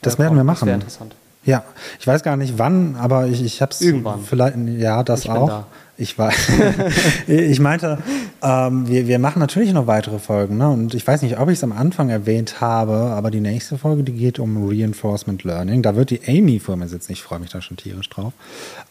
Das 0.01 0.15
äh, 0.15 0.19
werden 0.19 0.35
wir 0.35 0.43
machen. 0.43 0.59
Das 0.59 0.67
wäre 0.67 0.75
interessant. 0.75 1.15
Ja, 1.45 1.63
ich 1.99 2.07
weiß 2.07 2.23
gar 2.23 2.37
nicht 2.37 2.57
wann, 2.57 2.95
aber 2.95 3.27
ich, 3.27 3.43
ich 3.43 3.61
habe 3.61 3.71
es 3.71 3.79
irgendwann. 3.79 4.21
Vielleicht, 4.23 4.57
ja, 4.57 5.03
das 5.03 5.25
ich 5.25 5.29
auch. 5.29 5.47
Da. 5.47 5.67
Ich 5.97 6.17
weiß. 6.17 6.51
ich 7.27 7.59
meinte, 7.61 7.99
ähm, 8.41 8.87
wir, 8.87 9.07
wir 9.07 9.17
machen 9.17 9.39
natürlich 9.39 9.71
noch 9.71 9.87
weitere 9.87 10.19
Folgen, 10.19 10.57
ne? 10.57 10.69
Und 10.69 10.93
ich 10.93 11.07
weiß 11.07 11.21
nicht, 11.21 11.39
ob 11.39 11.47
ich 11.47 11.57
es 11.59 11.63
am 11.63 11.71
Anfang 11.71 12.09
erwähnt 12.09 12.59
habe, 12.59 12.93
aber 12.93 13.31
die 13.31 13.39
nächste 13.39 13.77
Folge, 13.77 14.03
die 14.03 14.11
geht 14.11 14.39
um 14.39 14.67
Reinforcement 14.67 15.43
Learning. 15.45 15.83
Da 15.83 15.95
wird 15.95 16.09
die 16.09 16.19
Amy 16.27 16.59
vor 16.59 16.75
mir 16.75 16.89
sitzen. 16.89 17.13
Ich 17.13 17.21
freue 17.21 17.39
mich 17.39 17.51
da 17.51 17.61
schon 17.61 17.77
tierisch 17.77 18.09
drauf. 18.09 18.33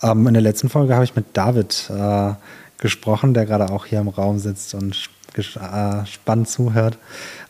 Ähm, 0.02 0.26
in 0.26 0.32
der 0.32 0.42
letzten 0.42 0.70
Folge 0.70 0.94
habe 0.94 1.04
ich 1.04 1.14
mit 1.14 1.26
David 1.34 1.90
äh, 1.90 2.32
gesprochen, 2.78 3.34
der 3.34 3.44
gerade 3.44 3.70
auch 3.70 3.84
hier 3.84 3.98
im 3.98 4.08
Raum 4.08 4.38
sitzt 4.38 4.74
und 4.74 5.10
äh, 5.38 6.06
spannend 6.06 6.48
zuhört. 6.48 6.98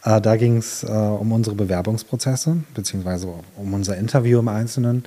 Äh, 0.05 0.20
da 0.20 0.37
ging 0.37 0.57
es 0.57 0.83
äh, 0.85 0.88
um 0.88 1.33
unsere 1.33 1.57
Bewerbungsprozesse, 1.57 2.59
beziehungsweise 2.75 3.29
um 3.57 3.73
unser 3.75 3.97
Interview 3.97 4.38
im 4.38 4.49
Einzelnen. 4.49 5.05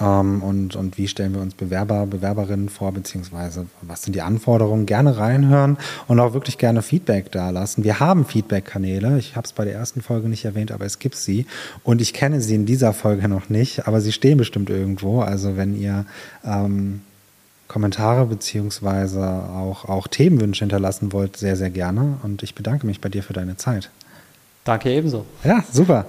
Ähm, 0.00 0.42
und, 0.42 0.76
und 0.76 0.98
wie 0.98 1.08
stellen 1.08 1.34
wir 1.34 1.40
uns 1.40 1.54
Bewerber, 1.54 2.06
Bewerberinnen 2.06 2.68
vor, 2.68 2.92
beziehungsweise 2.92 3.66
was 3.82 4.02
sind 4.02 4.14
die 4.14 4.22
Anforderungen? 4.22 4.86
Gerne 4.86 5.16
reinhören 5.16 5.78
und 6.06 6.20
auch 6.20 6.32
wirklich 6.34 6.58
gerne 6.58 6.82
Feedback 6.82 7.32
da 7.32 7.50
lassen. 7.50 7.82
Wir 7.84 8.00
haben 8.00 8.24
Feedback-Kanäle. 8.24 9.18
Ich 9.18 9.36
habe 9.36 9.46
es 9.46 9.52
bei 9.52 9.64
der 9.64 9.74
ersten 9.74 10.02
Folge 10.02 10.28
nicht 10.28 10.44
erwähnt, 10.44 10.72
aber 10.72 10.84
es 10.84 10.98
gibt 10.98 11.16
sie. 11.16 11.46
Und 11.82 12.00
ich 12.00 12.12
kenne 12.12 12.40
sie 12.40 12.54
in 12.54 12.66
dieser 12.66 12.92
Folge 12.92 13.28
noch 13.28 13.48
nicht, 13.48 13.88
aber 13.88 14.00
sie 14.00 14.12
stehen 14.12 14.38
bestimmt 14.38 14.70
irgendwo. 14.70 15.20
Also 15.22 15.56
wenn 15.56 15.80
ihr 15.80 16.06
ähm, 16.44 17.00
Kommentare 17.70 18.26
beziehungsweise 18.26 19.24
auch, 19.24 19.84
auch 19.84 20.08
Themenwünsche 20.08 20.64
hinterlassen 20.64 21.12
wollt, 21.12 21.36
sehr, 21.36 21.54
sehr 21.54 21.70
gerne. 21.70 22.18
Und 22.24 22.42
ich 22.42 22.56
bedanke 22.56 22.84
mich 22.84 23.00
bei 23.00 23.08
dir 23.08 23.22
für 23.22 23.32
deine 23.32 23.56
Zeit. 23.56 23.90
Danke 24.64 24.90
ebenso. 24.90 25.24
Ja, 25.44 25.62
super. 25.70 26.04